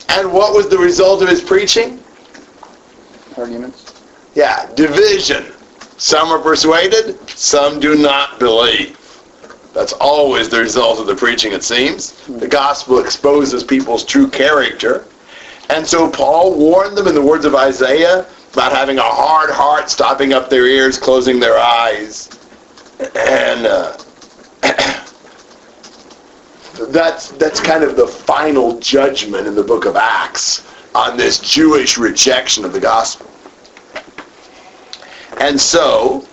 And 0.09 0.33
what 0.33 0.55
was 0.55 0.67
the 0.67 0.79
result 0.79 1.21
of 1.21 1.29
his 1.29 1.41
preaching? 1.41 2.03
Arguments? 3.37 4.01
Yeah, 4.33 4.67
division. 4.73 5.53
Some 5.97 6.29
are 6.29 6.39
persuaded, 6.39 7.29
some 7.29 7.79
do 7.79 7.95
not 7.95 8.39
believe. 8.39 8.97
That's 9.73 9.93
always 9.93 10.49
the 10.49 10.59
result 10.59 10.99
of 10.99 11.05
the 11.05 11.15
preaching, 11.15 11.51
it 11.53 11.63
seems. 11.63 12.13
The 12.25 12.47
gospel 12.47 12.99
exposes 12.99 13.63
people's 13.63 14.03
true 14.03 14.27
character. 14.27 15.05
And 15.71 15.87
so 15.87 16.09
Paul 16.09 16.57
warned 16.57 16.97
them 16.97 17.07
in 17.07 17.15
the 17.15 17.21
words 17.21 17.45
of 17.45 17.55
Isaiah 17.55 18.27
about 18.51 18.73
having 18.73 18.97
a 18.97 19.03
hard 19.03 19.49
heart, 19.49 19.89
stopping 19.89 20.33
up 20.33 20.49
their 20.49 20.65
ears, 20.65 20.97
closing 20.97 21.39
their 21.39 21.57
eyes. 21.57 22.29
And 23.15 23.65
uh, 23.65 23.97
that's, 26.89 27.31
that's 27.31 27.61
kind 27.61 27.85
of 27.85 27.95
the 27.95 28.05
final 28.05 28.79
judgment 28.79 29.47
in 29.47 29.55
the 29.55 29.63
book 29.63 29.85
of 29.85 29.95
Acts 29.95 30.67
on 30.93 31.15
this 31.15 31.39
Jewish 31.39 31.97
rejection 31.97 32.65
of 32.65 32.73
the 32.73 32.79
gospel. 32.81 33.27
And 35.39 35.59
so, 35.59 36.27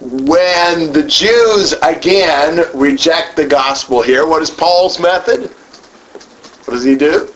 when 0.00 0.92
the 0.92 1.02
Jews 1.02 1.72
again 1.82 2.66
reject 2.74 3.36
the 3.36 3.46
gospel 3.46 4.02
here, 4.02 4.26
what 4.26 4.42
is 4.42 4.50
Paul's 4.50 5.00
method? 5.00 5.50
What 6.66 6.74
does 6.74 6.84
he 6.84 6.94
do? 6.94 7.33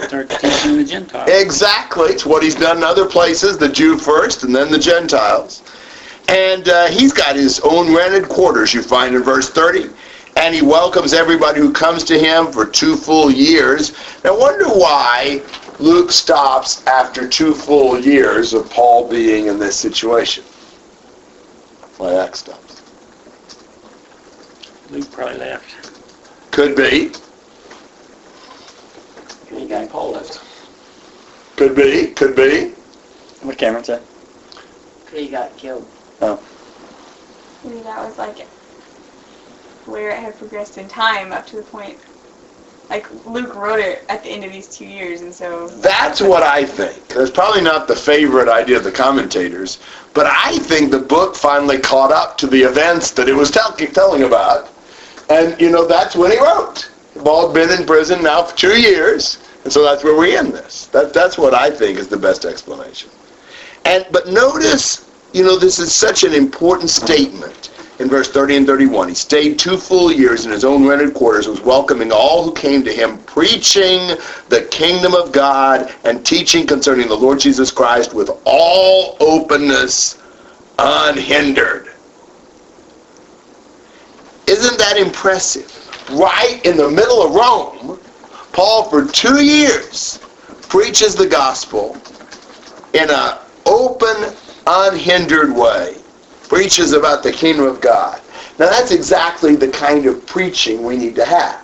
Start 0.00 0.28
teaching 0.28 0.76
the 0.76 0.84
Gentiles. 0.84 1.30
Exactly. 1.30 2.10
It's 2.10 2.26
what 2.26 2.42
he's 2.42 2.54
done 2.54 2.78
in 2.78 2.84
other 2.84 3.06
places, 3.06 3.56
the 3.56 3.68
Jew 3.68 3.96
first 3.96 4.42
and 4.44 4.54
then 4.54 4.70
the 4.70 4.78
Gentiles. 4.78 5.62
And 6.28 6.68
uh, 6.68 6.86
he's 6.88 7.12
got 7.12 7.34
his 7.34 7.60
own 7.60 7.94
rented 7.94 8.28
quarters, 8.28 8.74
you 8.74 8.82
find 8.82 9.14
in 9.14 9.22
verse 9.22 9.48
30. 9.48 9.88
And 10.36 10.54
he 10.54 10.60
welcomes 10.60 11.14
everybody 11.14 11.60
who 11.60 11.72
comes 11.72 12.04
to 12.04 12.18
him 12.18 12.52
for 12.52 12.66
two 12.66 12.94
full 12.94 13.30
years. 13.30 13.92
Now, 14.22 14.34
I 14.34 14.38
wonder 14.38 14.66
why 14.66 15.42
Luke 15.78 16.12
stops 16.12 16.86
after 16.86 17.26
two 17.26 17.54
full 17.54 17.98
years 17.98 18.52
of 18.52 18.68
Paul 18.68 19.08
being 19.08 19.46
in 19.46 19.58
this 19.58 19.76
situation. 19.76 20.44
Why 21.96 22.14
Acts 22.14 22.40
stops. 22.40 22.82
Luke 24.90 25.10
probably 25.10 25.38
left. 25.38 25.90
Could 26.50 26.76
be. 26.76 27.12
The 29.50 29.66
guy 29.66 29.86
Paul 29.86 30.12
left. 30.12 30.40
Could 31.56 31.74
be. 31.74 32.08
Could 32.08 32.36
be. 32.36 32.72
What 33.42 33.58
Cameron 33.58 33.84
say? 33.84 34.00
He 35.12 35.28
got 35.28 35.56
killed. 35.56 35.86
Oh. 36.20 36.42
Maybe 37.64 37.80
that 37.80 38.04
was 38.04 38.18
like 38.18 38.46
where 39.86 40.10
it 40.10 40.18
had 40.18 40.36
progressed 40.38 40.78
in 40.78 40.88
time 40.88 41.32
up 41.32 41.46
to 41.46 41.56
the 41.56 41.62
point. 41.62 41.98
Like 42.90 43.08
Luke 43.24 43.54
wrote 43.54 43.80
it 43.80 44.04
at 44.08 44.22
the 44.22 44.28
end 44.28 44.44
of 44.44 44.52
these 44.52 44.68
two 44.68 44.86
years, 44.86 45.20
and 45.22 45.34
so 45.34 45.68
That's 45.68 46.20
what 46.20 46.42
I 46.42 46.64
think. 46.64 47.08
That's 47.08 47.30
probably 47.30 47.62
not 47.62 47.88
the 47.88 47.96
favorite 47.96 48.48
idea 48.48 48.76
of 48.76 48.84
the 48.84 48.92
commentators, 48.92 49.78
but 50.14 50.26
I 50.26 50.58
think 50.58 50.90
the 50.90 51.00
book 51.00 51.34
finally 51.34 51.78
caught 51.78 52.12
up 52.12 52.38
to 52.38 52.46
the 52.46 52.62
events 52.62 53.10
that 53.12 53.28
it 53.28 53.34
was 53.34 53.50
tell- 53.50 53.72
telling 53.72 54.22
about. 54.22 54.68
And, 55.28 55.60
you 55.60 55.70
know, 55.70 55.84
that's 55.86 56.14
when 56.14 56.30
he 56.30 56.38
wrote. 56.38 56.88
Paul's 57.24 57.52
been 57.54 57.70
in 57.70 57.86
prison 57.86 58.22
now 58.22 58.44
for 58.44 58.56
two 58.56 58.80
years, 58.80 59.38
and 59.64 59.72
so 59.72 59.82
that's 59.82 60.04
where 60.04 60.16
we 60.16 60.36
end 60.36 60.52
this. 60.52 60.86
That, 60.86 61.12
that's 61.12 61.38
what 61.38 61.54
I 61.54 61.70
think 61.70 61.98
is 61.98 62.08
the 62.08 62.16
best 62.16 62.44
explanation. 62.44 63.10
And 63.84 64.06
but 64.10 64.28
notice, 64.28 65.08
you 65.32 65.44
know, 65.44 65.58
this 65.58 65.78
is 65.78 65.94
such 65.94 66.24
an 66.24 66.32
important 66.32 66.90
statement 66.90 67.70
in 67.98 68.08
verse 68.08 68.30
30 68.30 68.56
and 68.56 68.66
31. 68.66 69.08
He 69.08 69.14
stayed 69.14 69.58
two 69.58 69.76
full 69.76 70.12
years 70.12 70.44
in 70.44 70.52
his 70.52 70.64
own 70.64 70.86
rented 70.86 71.14
quarters, 71.14 71.48
was 71.48 71.60
welcoming 71.60 72.12
all 72.12 72.44
who 72.44 72.52
came 72.52 72.82
to 72.84 72.92
him, 72.92 73.18
preaching 73.20 74.16
the 74.48 74.68
kingdom 74.70 75.14
of 75.14 75.32
God 75.32 75.94
and 76.04 76.24
teaching 76.24 76.66
concerning 76.66 77.08
the 77.08 77.16
Lord 77.16 77.40
Jesus 77.40 77.70
Christ 77.70 78.12
with 78.12 78.30
all 78.44 79.16
openness, 79.20 80.18
unhindered. 80.78 81.92
Isn't 84.46 84.78
that 84.78 84.96
impressive? 84.96 85.75
Right 86.10 86.60
in 86.64 86.76
the 86.76 86.90
middle 86.90 87.22
of 87.22 87.34
Rome, 87.34 88.00
Paul 88.52 88.88
for 88.88 89.04
two 89.06 89.44
years 89.44 90.20
preaches 90.68 91.14
the 91.14 91.26
gospel 91.26 91.96
in 92.92 93.10
an 93.10 93.38
open, 93.66 94.34
unhindered 94.66 95.54
way. 95.54 95.96
Preaches 96.48 96.92
about 96.92 97.22
the 97.22 97.32
kingdom 97.32 97.66
of 97.66 97.80
God. 97.80 98.20
Now 98.58 98.70
that's 98.70 98.92
exactly 98.92 99.56
the 99.56 99.68
kind 99.68 100.06
of 100.06 100.24
preaching 100.26 100.82
we 100.82 100.96
need 100.96 101.14
to 101.16 101.24
have. 101.24 101.62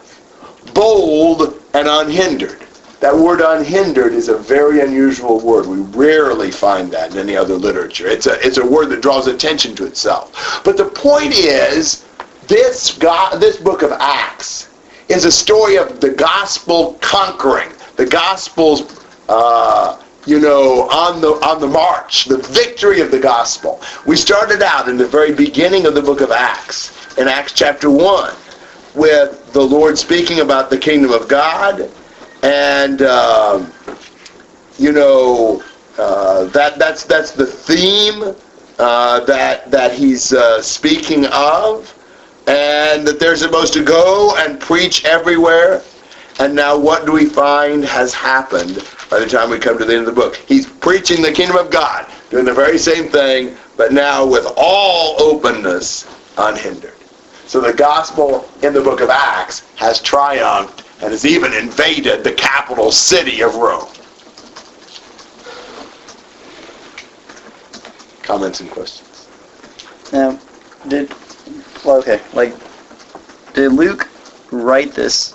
Bold 0.75 1.63
and 1.75 1.89
unhindered. 1.89 2.67
That 3.01 3.17
word 3.17 3.41
unhindered 3.41 4.13
is 4.13 4.29
a 4.29 4.39
very 4.39 4.81
unusual 4.81 5.41
word. 5.41 5.67
We 5.67 5.79
rarely 5.79 6.53
find 6.53 6.91
that 6.93 7.13
in 7.13 7.19
any 7.19 7.37
other 7.37 7.55
literature. 7.55 8.07
It's 8.07 8.27
a, 8.27 8.39
it's 8.47 8.59
a 8.59 8.67
word 8.67 8.91
that 8.91 9.03
draws 9.03 9.27
attention 9.27 9.75
to 9.77 9.87
itself. 9.87 10.63
But 10.65 10.77
the 10.77 10.85
point 10.85 11.35
is, 11.35 12.05
this, 12.49 12.97
God, 12.99 13.41
this 13.41 13.57
book 13.57 13.83
of 13.83 13.93
Acts 13.93 14.69
is 15.09 15.25
a 15.25 15.33
story 15.33 15.77
of 15.77 16.01
the 16.01 16.11
gospel 16.11 16.95
conquering, 17.01 17.71
the 17.97 18.07
gospel's, 18.07 19.05
uh, 19.29 20.03
you 20.27 20.39
know, 20.41 20.89
on 20.91 21.21
the 21.21 21.29
on 21.45 21.61
the 21.61 21.67
march, 21.67 22.27
the 22.27 22.39
victory 22.39 23.01
of 23.01 23.11
the 23.11 23.19
gospel. 23.19 23.81
We 24.07 24.17
started 24.17 24.63
out 24.63 24.89
in 24.89 24.97
the 24.97 25.07
very 25.07 25.35
beginning 25.35 25.87
of 25.87 25.95
the 25.95 26.03
book 26.03 26.21
of 26.21 26.31
Acts, 26.31 27.17
in 27.19 27.29
Acts 27.29 27.53
chapter 27.53 27.91
one, 27.91 28.35
with 28.95 29.53
the 29.53 29.63
Lord 29.63 29.99
speaking 29.99 30.41
about 30.41 30.71
the 30.71 30.79
kingdom 30.79 31.11
of 31.11 31.29
God, 31.29 31.91
and 32.43 33.03
um, 33.03 33.73
you 34.79 34.93
know 34.93 35.63
uh, 35.99 36.45
that 36.47 36.79
that's 36.79 37.05
that's 37.05 37.33
the 37.33 37.47
theme 37.47 38.35
uh, 38.79 39.21
that 39.21 39.71
that 39.71 39.93
he's 39.93 40.33
uh, 40.33 40.63
speaking 40.63 41.27
of 41.27 41.93
and 42.47 43.07
that 43.07 43.21
they're 43.21 43.37
supposed 43.37 43.73
to 43.75 43.85
go 43.85 44.35
and 44.39 44.61
preach 44.61 45.05
everywhere. 45.05 45.83
And 46.39 46.55
now 46.55 46.79
what 46.79 47.07
do 47.07 47.13
we 47.13 47.27
find 47.27 47.85
has 47.85 48.15
happened 48.15 48.87
by 49.11 49.21
the 49.21 49.27
time 49.27 49.51
we 49.51 49.59
come 49.59 49.79
to 49.79 49.85
the 49.85 49.93
end 49.95 50.09
of 50.09 50.15
the 50.15 50.21
book? 50.21 50.37
He's 50.37 50.67
preaching 50.67 51.23
the 51.23 51.33
kingdom 51.33 51.57
of 51.57 51.71
God, 51.71 52.11
doing 52.31 52.45
the 52.45 52.55
very 52.55 52.79
same 52.79 53.09
thing, 53.09 53.57
but 53.77 53.93
now 53.93 54.27
with 54.27 54.47
all 54.57 55.21
openness, 55.23 56.07
unhindered. 56.39 56.97
So 57.47 57.61
the 57.61 57.75
gospel 57.75 58.49
in 58.63 58.73
the 58.73 58.81
book 58.81 59.01
of 59.01 59.11
Acts 59.11 59.61
has 59.77 60.01
triumphed 60.01 60.85
and 61.03 61.11
has 61.11 61.27
even 61.27 61.53
invaded 61.53 62.25
the 62.25 62.33
capital 62.33 62.91
city 62.91 63.43
of 63.43 63.57
Rome. 63.57 63.89
Comments 68.23 68.61
and 68.61 68.71
questions? 68.71 69.29
Now, 70.13 70.39
did 70.89 71.11
well, 71.85 71.97
okay, 71.99 72.21
like, 72.33 72.55
did 73.55 73.73
Luke 73.73 74.09
write 74.51 74.93
this 74.95 75.35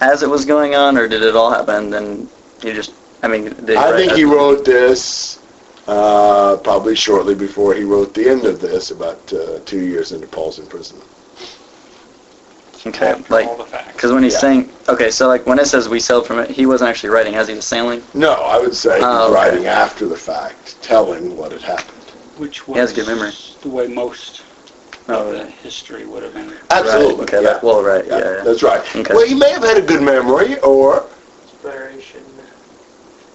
as 0.00 0.22
it 0.22 0.28
was 0.30 0.44
going 0.44 0.74
on, 0.74 0.96
or 0.96 1.06
did 1.08 1.22
it 1.22 1.36
all 1.36 1.50
happen 1.50 1.92
and 1.94 2.28
he 2.62 2.72
just? 2.72 2.92
I 3.22 3.28
mean, 3.28 3.44
did 3.44 3.68
he 3.68 3.76
I 3.76 3.90
write 3.90 3.94
think 3.96 4.12
as- 4.12 4.18
he 4.18 4.24
wrote 4.24 4.64
this 4.64 5.38
uh, 5.86 6.56
probably 6.58 6.94
shortly 6.94 7.34
before 7.34 7.74
he 7.74 7.84
wrote 7.84 8.14
the 8.14 8.28
end 8.28 8.44
of 8.44 8.60
this, 8.60 8.90
about 8.90 9.32
uh, 9.32 9.58
two 9.66 9.80
years 9.80 10.12
into 10.12 10.26
Paul's 10.26 10.58
imprisonment. 10.58 11.06
Okay, 12.86 13.10
After 13.10 13.32
like, 13.34 13.46
all 13.46 13.56
the 13.58 13.64
facts. 13.66 13.92
because 13.92 14.10
when 14.12 14.22
he's 14.22 14.32
Yeah. 14.34 14.38
saying, 14.38 14.70
okay, 14.88 15.10
so 15.10 15.26
like 15.28 15.44
when 15.46 15.58
it 15.58 15.66
says 15.66 15.88
we 15.88 16.00
sailed 16.00 16.26
from 16.26 16.38
it, 16.38 16.50
he 16.50 16.64
wasn't 16.64 16.88
actually 16.88 17.10
writing 17.10 17.34
as 17.34 17.46
he 17.48 17.54
was 17.54 17.66
sailing. 17.66 18.02
No, 18.14 18.32
I 18.32 18.58
would 18.58 18.74
say 18.74 18.96
he's 18.96 19.04
Oh, 19.04 19.24
okay. 19.26 19.34
writing 19.34 19.66
after 19.66 20.06
the 20.06 20.16
fact, 20.16 20.80
telling 20.80 21.36
what 21.36 21.52
had 21.52 21.60
happened. 21.60 22.02
Which 22.38 22.66
was 22.66 22.76
He 22.76 22.80
has 22.80 22.92
good 22.94 23.06
memory. 23.06 23.32
the 23.60 23.68
way 23.68 23.86
most 23.86 24.42
Oh, 25.12 25.28
of 25.28 25.32
the 25.38 25.44
right. 25.44 25.52
history 25.54 26.04
would 26.06 26.22
have 26.22 26.34
been. 26.34 26.52
Absolutely. 26.70 27.14
Right, 27.14 27.22
okay, 27.34 27.36
yeah. 27.42 27.52
that, 27.54 27.62
well, 27.62 27.82
right, 27.82 28.06
yeah, 28.06 28.18
yeah, 28.18 28.36
yeah. 28.36 28.42
that's 28.44 28.62
right. 28.62 28.80
Okay. 28.96 29.14
Well, 29.14 29.26
he 29.26 29.34
may 29.34 29.50
have 29.50 29.62
had 29.62 29.76
a 29.76 29.82
good 29.82 30.02
memory, 30.02 30.58
or, 30.60 31.06
Inspiration. 31.52 32.24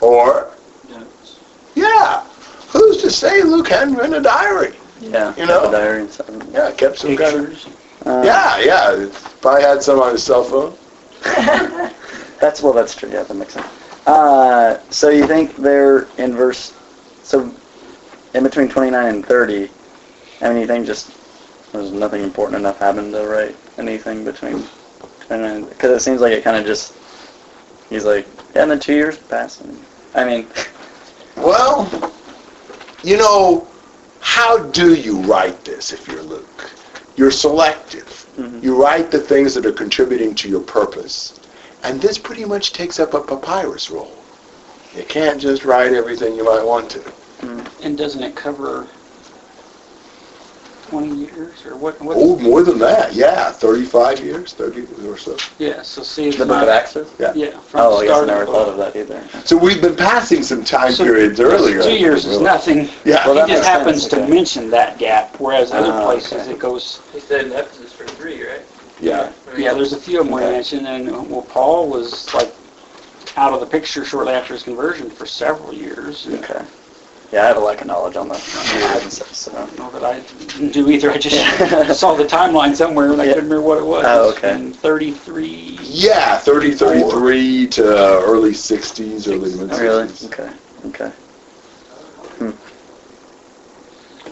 or, 0.01 0.51
Notes. 0.89 1.39
yeah, 1.75 2.23
who's 2.69 2.97
to 3.01 3.09
say 3.09 3.41
Luke 3.43 3.67
hadn't 3.69 3.95
written 3.95 4.15
a 4.15 4.21
diary? 4.21 4.75
Yeah, 5.01 5.35
You 5.35 5.45
know? 5.45 5.65
the 5.69 5.77
diary 5.77 6.01
and 6.01 6.11
stuff. 6.11 6.29
Yeah, 6.51 6.71
kept 6.71 6.99
some. 6.99 7.15
Pictures. 7.17 7.67
Uh, 8.05 8.21
Yeah, 8.25 8.59
yeah, 8.59 9.09
probably 9.41 9.63
had 9.63 9.81
some 9.83 9.99
on 9.99 10.13
his 10.13 10.23
cell 10.23 10.43
phone. 10.43 10.75
That's 12.39 12.61
well, 12.61 12.73
that's 12.73 12.93
true. 12.95 13.09
Yeah, 13.09 13.23
that 13.23 13.33
makes 13.33 13.53
sense. 13.53 13.65
Uh, 14.05 14.77
so 14.91 15.09
you 15.09 15.25
think 15.25 15.55
they're 15.55 16.07
in 16.17 16.35
verse, 16.35 16.73
so 17.23 17.51
in 18.35 18.43
between 18.43 18.69
29 18.69 19.07
and 19.15 19.25
30. 19.25 19.69
I 20.41 20.49
mean, 20.49 20.59
you 20.61 20.67
think 20.67 20.85
just 20.85 21.11
there's 21.75 21.91
nothing 21.91 22.23
important 22.23 22.59
enough 22.59 22.79
happened 22.79 23.13
to 23.13 23.25
write 23.27 23.55
anything 23.77 24.23
between 24.23 24.63
29 25.27 25.65
because 25.65 25.91
it 25.91 26.03
seems 26.03 26.21
like 26.21 26.33
it 26.33 26.43
kind 26.43 26.57
of 26.57 26.65
just 26.65 26.93
he's 27.89 28.05
like 28.05 28.27
yeah, 28.55 28.63
and 28.63 28.71
then 28.71 28.79
two 28.79 28.93
years 28.93 29.17
pass. 29.17 29.61
And, 29.61 29.77
I 30.13 30.23
mean, 30.23 30.47
Well, 31.35 32.13
you 33.03 33.17
know, 33.17 33.67
how 34.21 34.57
do 34.57 34.95
you 34.95 35.19
write 35.23 35.63
this 35.65 35.91
if 35.91 36.07
you're 36.07 36.23
Luke? 36.23 36.71
You're 37.17 37.31
selective. 37.31 38.25
Mhm. 38.37 38.63
You 38.63 38.81
write 38.81 39.11
the 39.11 39.19
things 39.19 39.53
that 39.53 39.65
are 39.65 39.71
contributing 39.71 40.33
to 40.35 40.49
your 40.49 40.61
purpose. 40.61 41.39
And 41.83 42.01
this 42.01 42.17
pretty 42.17 42.45
much 42.45 42.73
takes 42.73 42.99
up 42.99 43.13
a 43.13 43.21
papyrus 43.21 43.91
roll. 43.91 44.15
You 44.95 45.03
can't 45.03 45.39
just 45.39 45.65
write 45.65 45.93
everything 45.93 46.35
you 46.35 46.45
might 46.45 46.63
want 46.63 46.89
to. 46.91 47.03
And 47.83 47.97
doesn't 47.97 48.23
it 48.23 48.35
cover 48.35 48.87
20 50.89 51.15
years 51.15 51.65
or 51.65 51.75
what? 51.75 51.99
what 52.01 52.15
Oh, 52.19 52.37
more 52.39 52.61
than 52.63 52.77
that. 52.79 53.13
Yeah, 53.13 53.51
35 53.51 54.19
years, 54.23 54.53
30 54.53 54.87
or 55.07 55.17
so. 55.17 55.35
Yeah, 55.57 55.81
so 55.81 56.03
see 56.03 56.27
it's 56.27 56.37
the 56.37 56.45
Book 56.45 56.55
not, 56.55 56.63
of 56.63 56.69
Acts. 56.69 56.93
does? 56.93 57.11
Yeah. 57.19 57.33
Yeah, 57.33 57.59
from 57.61 57.81
Oh, 57.81 57.97
I 57.97 58.05
guess 58.05 58.11
I 58.11 58.13
start 58.13 58.27
never 58.27 58.45
thought 58.45 58.69
of 58.69 58.77
that 58.77 58.95
either. 58.95 59.27
So 59.45 59.57
we've 59.57 59.81
been 59.81 59.95
passing 59.95 60.43
some 60.43 60.63
time 60.63 60.91
So 60.91 61.03
periods 61.03 61.39
earlier. 61.39 61.81
Two 61.81 61.97
years 61.97 62.25
is 62.25 62.39
nothing. 62.39 62.89
Yeah. 63.03 63.25
Well, 63.25 63.35
that 63.35 63.47
he 63.47 63.53
makes 63.53 63.65
just 63.65 63.69
happens 63.69 64.01
sense, 64.01 64.13
to 64.13 64.21
okay. 64.21 64.29
mention 64.29 64.69
that 64.71 64.97
gap, 64.99 65.39
whereas 65.39 65.71
other 65.71 65.91
Ah, 65.91 66.03
places 66.05 66.33
okay. 66.33 66.51
it 66.51 66.59
goes. 66.59 67.01
He 67.13 67.19
said 67.19 67.45
in 67.47 67.51
Ephesus 67.51 67.91
for 67.93 68.05
three, 68.05 68.45
right? 68.47 68.61
Yeah. 68.99 69.31
Yeah, 69.57 69.73
there's 69.73 69.93
a 69.93 69.99
few 69.99 70.19
of 70.21 70.27
them 70.27 70.35
we 70.35 70.41
Okay. 70.43 70.51
mentioned, 70.51 70.87
and 70.87 71.09
uh, 71.09 71.21
well, 71.23 71.41
Paul 71.41 71.89
was 71.89 72.33
like 72.33 72.53
out 73.37 73.53
of 73.53 73.59
the 73.59 73.65
picture 73.65 74.05
shortly 74.05 74.33
after 74.33 74.53
his 74.53 74.63
conversion 74.63 75.09
for 75.09 75.25
several 75.25 75.73
years. 75.73 76.25
and 76.27 76.43
Okay. 76.43 76.63
Yeah, 77.31 77.43
I 77.43 77.47
have 77.47 77.57
a 77.57 77.59
lack 77.59 77.81
of 77.81 77.87
knowledge 77.87 78.15
on 78.15 78.27
the 78.29 78.35
years 78.35 79.13
stuff. 79.13 79.33
So. 79.33 79.51
I 79.51 79.65
don't 79.65 79.77
know 79.79 79.91
that 79.91 80.03
I 80.03 80.19
didn't 80.19 80.71
do 80.71 80.89
either. 80.89 81.11
I 81.11 81.17
just 81.17 81.99
saw 81.99 82.15
the 82.15 82.23
timeline 82.23 82.75
somewhere 82.75 83.11
and 83.11 83.21
I 83.21 83.25
Yeah. 83.25 83.33
couldn't 83.33 83.49
remember 83.49 83.67
what 83.67 83.77
it 83.79 83.85
was. 83.85 84.05
Oh, 84.07 84.29
okay. 84.31 84.53
And 84.53 84.75
33. 84.75 85.79
Yeah, 85.81 86.37
30, 86.37 86.71
33 86.75 87.67
to 87.67 87.83
early 87.83 88.51
60s, 88.51 89.27
early 89.27 89.55
mid 89.55 89.69
60s. 89.69 89.73
Oh, 89.73 89.81
really? 89.81 90.07
Okay. 90.27 90.49
Okay. 90.87 91.11
Hmm. 92.37 92.51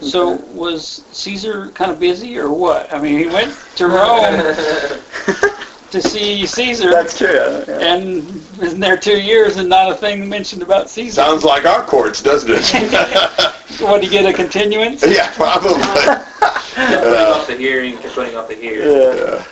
So 0.00 0.32
was 0.52 1.04
Caesar 1.12 1.70
kind 1.72 1.90
of 1.90 1.98
busy 1.98 2.38
or 2.38 2.52
what? 2.52 2.92
I 2.92 3.00
mean, 3.00 3.18
he 3.18 3.26
went 3.26 3.56
to 3.76 3.86
Rome 3.88 4.34
to 5.90 6.02
see 6.02 6.46
Caesar 6.46 6.90
That's 6.90 7.16
true. 7.16 7.28
Yeah. 7.28 7.64
yeah. 7.68 7.94
and 7.94 8.24
was 8.58 8.74
there 8.76 8.96
two 8.96 9.20
years 9.20 9.56
and 9.56 9.68
not 9.68 9.90
a 9.90 9.94
thing 9.94 10.28
mentioned 10.28 10.62
about 10.62 10.90
Caesar. 10.90 11.14
Sounds 11.14 11.44
like 11.44 11.64
our 11.64 11.84
courts, 11.84 12.22
doesn't 12.22 12.50
it? 12.50 13.54
What, 13.80 14.02
to 14.02 14.08
get 14.08 14.24
a 14.24 14.32
continuance? 14.32 15.04
yeah, 15.06 15.32
probably. 15.34 15.74
Kept 15.82 16.34
putting 16.74 17.04
off 17.04 17.42
uh, 17.42 17.44
the 17.46 17.56
hearing, 17.56 17.98
kept 17.98 18.14
putting 18.14 18.36
off 18.36 18.48
the 18.48 18.54
hearing. 18.54 18.88
Yeah. 18.88 19.44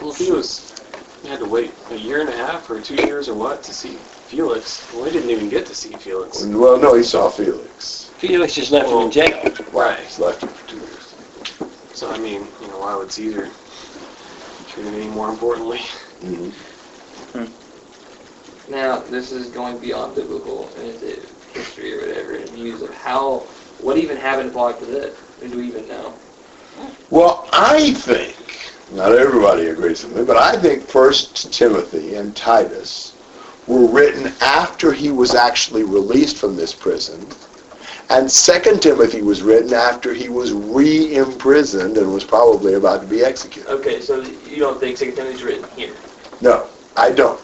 Well, 0.00 0.10
if 0.10 0.16
he 0.16 0.32
was, 0.32 0.82
he 1.22 1.28
had 1.28 1.38
to 1.38 1.44
wait 1.44 1.72
a 1.90 1.96
year 1.96 2.20
and 2.20 2.28
a 2.28 2.36
half 2.36 2.68
or 2.68 2.80
two 2.80 2.96
years 2.96 3.28
or 3.28 3.34
what 3.34 3.62
to 3.64 3.72
see 3.72 3.96
Felix. 4.26 4.92
Well, 4.92 5.04
he 5.04 5.12
didn't 5.12 5.30
even 5.30 5.48
get 5.48 5.66
to 5.66 5.74
see 5.74 5.92
Felix. 5.92 6.44
Well, 6.44 6.78
no, 6.78 6.94
he 6.94 7.04
saw 7.04 7.30
Felix. 7.30 8.10
Felix 8.18 8.54
just 8.54 8.72
left 8.72 8.88
him 8.88 8.98
in 8.98 9.10
jail. 9.10 9.54
Right. 9.72 10.00
He's 10.00 10.18
left 10.18 10.42
him 10.42 10.48
for 10.48 10.68
two 10.68 10.78
years. 10.78 11.14
So 11.92 12.10
I 12.10 12.18
mean, 12.18 12.46
you 12.60 12.68
know, 12.68 12.80
why 12.80 12.96
would 12.96 13.12
Caesar 13.12 13.50
treat 14.72 14.86
him 14.86 14.94
any 14.94 15.08
more 15.08 15.28
importantly? 15.28 15.80
Mhm. 16.24 16.52
Now, 18.68 19.02
this 19.10 19.32
is 19.32 19.48
going 19.48 19.78
beyond 19.78 20.14
biblical 20.14 20.68
and 20.78 20.90
into 20.90 21.20
history 21.52 21.94
or 21.94 22.06
whatever, 22.06 22.34
and 22.34 22.48
views 22.50 22.82
of 22.82 22.94
how, 22.94 23.42
what 23.80 23.96
even 23.96 24.16
happened 24.16 24.50
to 24.50 24.54
Paul 24.56 24.68
after 24.70 24.84
this? 24.84 25.16
Or 25.42 25.48
do 25.48 25.56
we 25.56 25.66
even 25.66 25.88
know? 25.88 26.12
Well, 27.10 27.48
I 27.52 27.92
think 27.94 28.36
Not 28.92 29.12
everybody 29.12 29.68
agrees 29.68 30.02
with 30.04 30.16
me, 30.16 30.24
but 30.24 30.36
I 30.36 30.56
think 30.56 30.82
First 30.82 31.52
Timothy 31.52 32.16
and 32.16 32.34
Titus 32.34 33.12
were 33.68 33.86
written 33.86 34.32
after 34.40 34.92
he 34.92 35.10
was 35.12 35.32
actually 35.32 35.84
released 35.84 36.36
from 36.38 36.56
this 36.56 36.72
prison, 36.74 37.24
and 38.10 38.30
Second 38.30 38.82
Timothy 38.82 39.22
was 39.22 39.40
written 39.40 39.72
after 39.72 40.12
he 40.12 40.28
was 40.28 40.52
re-imprisoned 40.52 41.96
and 41.96 42.12
was 42.12 42.24
probably 42.24 42.74
about 42.74 43.02
to 43.02 43.06
be 43.06 43.22
executed. 43.22 43.70
Okay, 43.70 44.00
so 44.00 44.20
you 44.20 44.58
don't 44.58 44.80
think 44.80 44.98
Second 44.98 45.14
Timothy's 45.14 45.42
written 45.44 45.68
here? 45.76 45.94
No, 46.40 46.68
I 46.96 47.12
don't. 47.12 47.40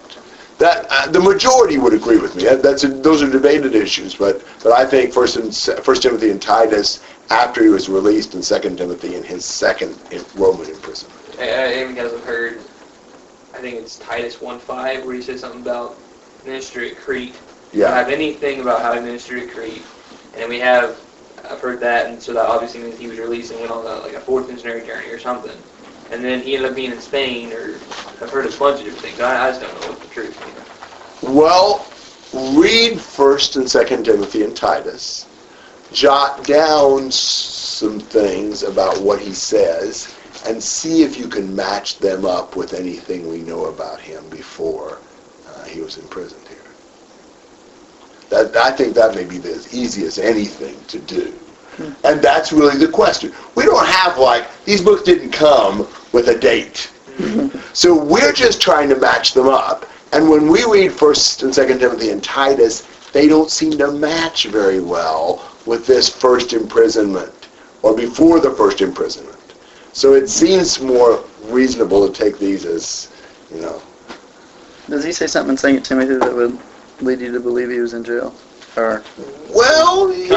That 0.59 0.87
uh, 0.91 1.11
the 1.11 1.21
majority 1.21 1.79
would 1.79 1.93
agree 1.93 2.17
with 2.19 2.35
me. 2.35 2.45
That, 2.45 2.63
that's 2.63 2.83
those 2.83 3.23
are 3.23 3.31
debated 3.31 3.75
issues, 3.75 4.15
but 4.15 4.43
but 4.63 4.73
I 4.73 4.87
think 4.87 5.13
First 5.13 5.37
and 5.37 5.55
First 5.85 6.03
Timothy 6.03 6.31
and 6.31 6.41
Titus 6.41 7.03
after 7.31 7.63
he 7.63 7.69
was 7.69 7.89
released, 7.89 8.35
and 8.35 8.45
Second 8.45 8.79
Timothy 8.79 9.17
in 9.17 9.23
his 9.23 9.45
second 9.45 9.99
in 10.11 10.25
Roman 10.35 10.69
imprisonment. 10.69 11.21
I, 11.39 11.43
I, 11.43 11.93
have 11.93 12.25
heard, 12.25 12.61
I 13.53 13.59
think 13.59 13.77
it's 13.77 13.99
Titus 13.99 14.37
1.5 14.37 15.05
where 15.05 15.15
he 15.15 15.21
says 15.21 15.41
something 15.41 15.61
about 15.61 15.99
ministry 16.47 16.93
at 16.93 16.97
Crete. 16.97 17.35
Yeah, 17.73 17.95
have 17.95 18.09
anything 18.09 18.63
about 18.63 18.81
how 18.81 18.95
he 18.95 19.01
ministered 19.01 19.43
at 19.43 19.51
Crete. 19.51 19.83
And 20.37 20.49
we 20.49 20.59
have, 20.61 21.01
I've 21.49 21.61
heard 21.61 21.81
that, 21.81 22.07
and 22.07 22.23
so 22.23 22.33
that 22.35 22.47
obviously 22.47 22.81
means 22.81 22.99
he 22.99 23.09
was 23.09 23.19
released 23.19 23.51
and 23.53 23.61
went 23.61 23.73
on 23.73 23.87
a, 23.87 24.01
like 24.01 24.15
a 24.15 24.21
fourth 24.21 24.49
missionary 24.51 24.87
journey 24.87 25.09
or 25.09 25.19
something. 25.19 25.57
And 26.11 26.25
then 26.25 26.41
he 26.41 26.55
ended 26.55 26.71
up 26.71 26.77
being 26.77 26.93
in 26.93 27.01
Spain, 27.01 27.53
or 27.53 27.75
I've 28.21 28.31
heard 28.31 28.47
a 28.47 28.57
bunch 28.57 28.81
of 28.81 28.85
different 28.85 28.99
things. 28.99 29.21
I, 29.21 29.49
I 29.49 29.51
just 29.51 29.61
don't 29.61 29.81
know 29.81 29.89
what 29.89 30.01
the 30.01 30.09
truth 30.09 30.37
is. 31.23 31.29
Well, 31.31 31.87
read 32.57 33.01
First 33.01 33.57
and 33.57 33.69
Second 33.69 34.05
Timothy 34.05 34.43
and 34.43 34.57
Titus. 34.57 35.27
Jot 35.93 36.45
down 36.45 37.11
some 37.11 37.99
things 37.99 38.63
about 38.63 39.01
what 39.01 39.21
he 39.21 39.33
says, 39.33 40.15
and 40.47 40.63
see 40.63 41.03
if 41.03 41.19
you 41.19 41.29
can 41.29 41.55
match 41.55 41.99
them 41.99 42.25
up 42.25 42.57
with 42.57 42.75
anything 42.75 43.29
we 43.29 43.39
know 43.39 43.67
about 43.67 44.01
him 44.01 44.29
before 44.29 44.99
uh, 45.49 45.65
he 45.65 45.81
was 45.81 45.97
in 45.97 46.07
here. 46.09 46.46
That 48.31 48.57
I 48.57 48.73
think 48.73 48.95
that 48.95 49.15
may 49.15 49.25
be 49.25 49.39
the 49.39 49.53
as 49.53 49.73
easy 49.73 50.05
as 50.05 50.19
anything 50.19 50.77
to 50.89 50.99
do. 50.99 51.33
Hmm. 51.77 51.93
And 52.05 52.23
that's 52.23 52.53
really 52.53 52.77
the 52.77 52.91
question. 52.91 53.33
We 53.55 53.65
don't 53.65 53.87
have 53.87 54.19
like 54.19 54.47
these 54.65 54.81
books 54.81 55.03
didn't 55.03 55.31
come 55.31 55.87
with 56.13 56.29
a 56.29 56.39
date. 56.39 56.91
Hmm. 57.19 57.49
So 57.73 57.95
we're 57.95 58.33
just 58.33 58.61
trying 58.61 58.89
to 58.89 58.97
match 58.97 59.35
them 59.35 59.49
up. 59.49 59.87
And 60.13 60.29
when 60.29 60.49
we 60.49 60.65
read 60.65 60.93
First 60.93 61.43
and 61.43 61.55
Second 61.55 61.81
Timothy 61.81 62.11
and 62.11 62.23
Titus, 62.23 62.87
they 63.13 63.29
don't 63.29 63.51
seem 63.51 63.73
to 63.79 63.91
match 63.93 64.47
very 64.47 64.81
well 64.81 65.43
with 65.67 65.87
this 65.87 66.09
first 66.09 66.53
imprisonment 66.53 67.49
or 67.83 67.95
before 67.95 68.41
the 68.41 68.51
first 68.53 68.81
imprisonment. 68.81 69.37
So 69.93 70.15
it 70.15 70.29
seems 70.29 70.81
more 70.81 71.25
reasonable 71.45 72.07
to 72.07 72.13
take 72.13 72.39
these 72.39 72.65
as, 72.65 73.11
you 73.53 73.61
know, 73.61 73.81
Does 74.89 75.05
he 75.05 75.13
say 75.13 75.27
something 75.27 75.53
in 75.53 75.57
Second 75.57 75.83
Timothy 75.83 76.17
that 76.17 76.35
would 76.35 76.59
lead 77.01 77.21
you 77.21 77.33
to 77.33 77.41
believe 77.41 77.71
he 77.71 77.81
was 77.81 77.95
in 77.95 78.05
jail? 78.05 78.35
Or 78.77 79.03
well, 79.55 80.09
Come 80.09 80.15
quickly, 80.17 80.37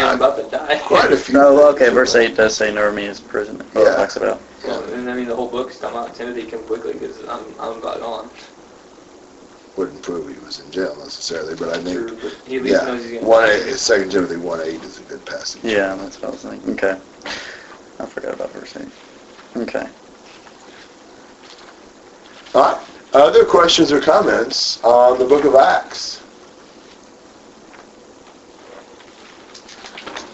yeah, 0.00 0.14
about 0.14 0.36
to 0.36 0.48
die. 0.56 0.78
quite 0.80 1.12
a 1.12 1.16
few. 1.16 1.34
no? 1.34 1.54
well, 1.54 1.68
Okay, 1.74 1.88
verse 1.88 2.14
eight 2.14 2.36
does 2.36 2.56
say 2.56 2.72
nor 2.72 2.92
me 2.92 3.06
is 3.06 3.20
prison. 3.20 3.56
Well, 3.74 3.84
it 3.86 3.90
Yeah. 3.90 3.96
talks 3.96 4.16
about. 4.16 4.40
Well, 4.66 4.82
and 4.92 5.08
I 5.08 5.14
mean, 5.14 5.26
the 5.28 5.34
whole 5.36 5.48
book's 5.48 5.78
talking 5.78 5.96
about 5.98 6.14
Timothy 6.14 6.44
come 6.46 6.64
quickly 6.64 6.92
because 6.94 7.20
I'm, 7.20 7.54
I'm 7.58 7.78
about 7.78 8.00
gone. 8.00 8.30
Wouldn't 9.76 10.02
prove 10.02 10.28
he 10.28 10.38
was 10.44 10.58
in 10.60 10.70
jail 10.72 10.96
necessarily, 10.96 11.54
but 11.54 11.68
I 11.68 11.74
think 11.82 12.08
True, 12.08 12.18
but 12.20 12.32
he 12.48 12.56
at 12.56 12.62
least 12.64 12.82
knows 12.82 13.04
he's 13.04 13.12
yeah, 13.12 13.20
gonna 13.20 13.30
one 13.30 13.48
eight, 13.48 13.74
Second 13.74 14.10
Timothy 14.10 14.36
one 14.36 14.60
eight 14.60 14.82
is 14.82 14.98
a 14.98 15.04
good 15.04 15.24
passage. 15.24 15.62
Yeah, 15.62 15.94
that's 15.94 16.20
what 16.20 16.28
I 16.28 16.32
was 16.32 16.42
thinking. 16.42 16.70
Okay, 16.72 17.00
I 18.00 18.06
forgot 18.06 18.34
about 18.34 18.52
verse 18.52 18.76
eight. 18.76 18.88
Okay. 19.56 19.86
All 22.54 22.74
right. 22.74 22.97
Other 23.14 23.44
questions 23.44 23.90
or 23.90 24.00
comments 24.00 24.82
on 24.84 25.18
the 25.18 25.24
Book 25.24 25.44
of 25.44 25.54
Acts? 25.54 26.22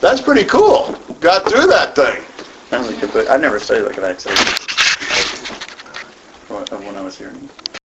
That's 0.01 0.21
pretty 0.21 0.45
cool. 0.45 0.99
Got 1.21 1.49
through 1.49 1.67
that 1.69 1.95
thing. 1.95 2.25
I 2.73 3.37
never 3.37 3.61
studied 3.61 3.85
like 3.85 3.97
an 3.97 4.05
Acts. 4.05 4.27
When 6.49 6.97
I 6.97 7.01
was 7.01 7.17
here. 7.17 7.33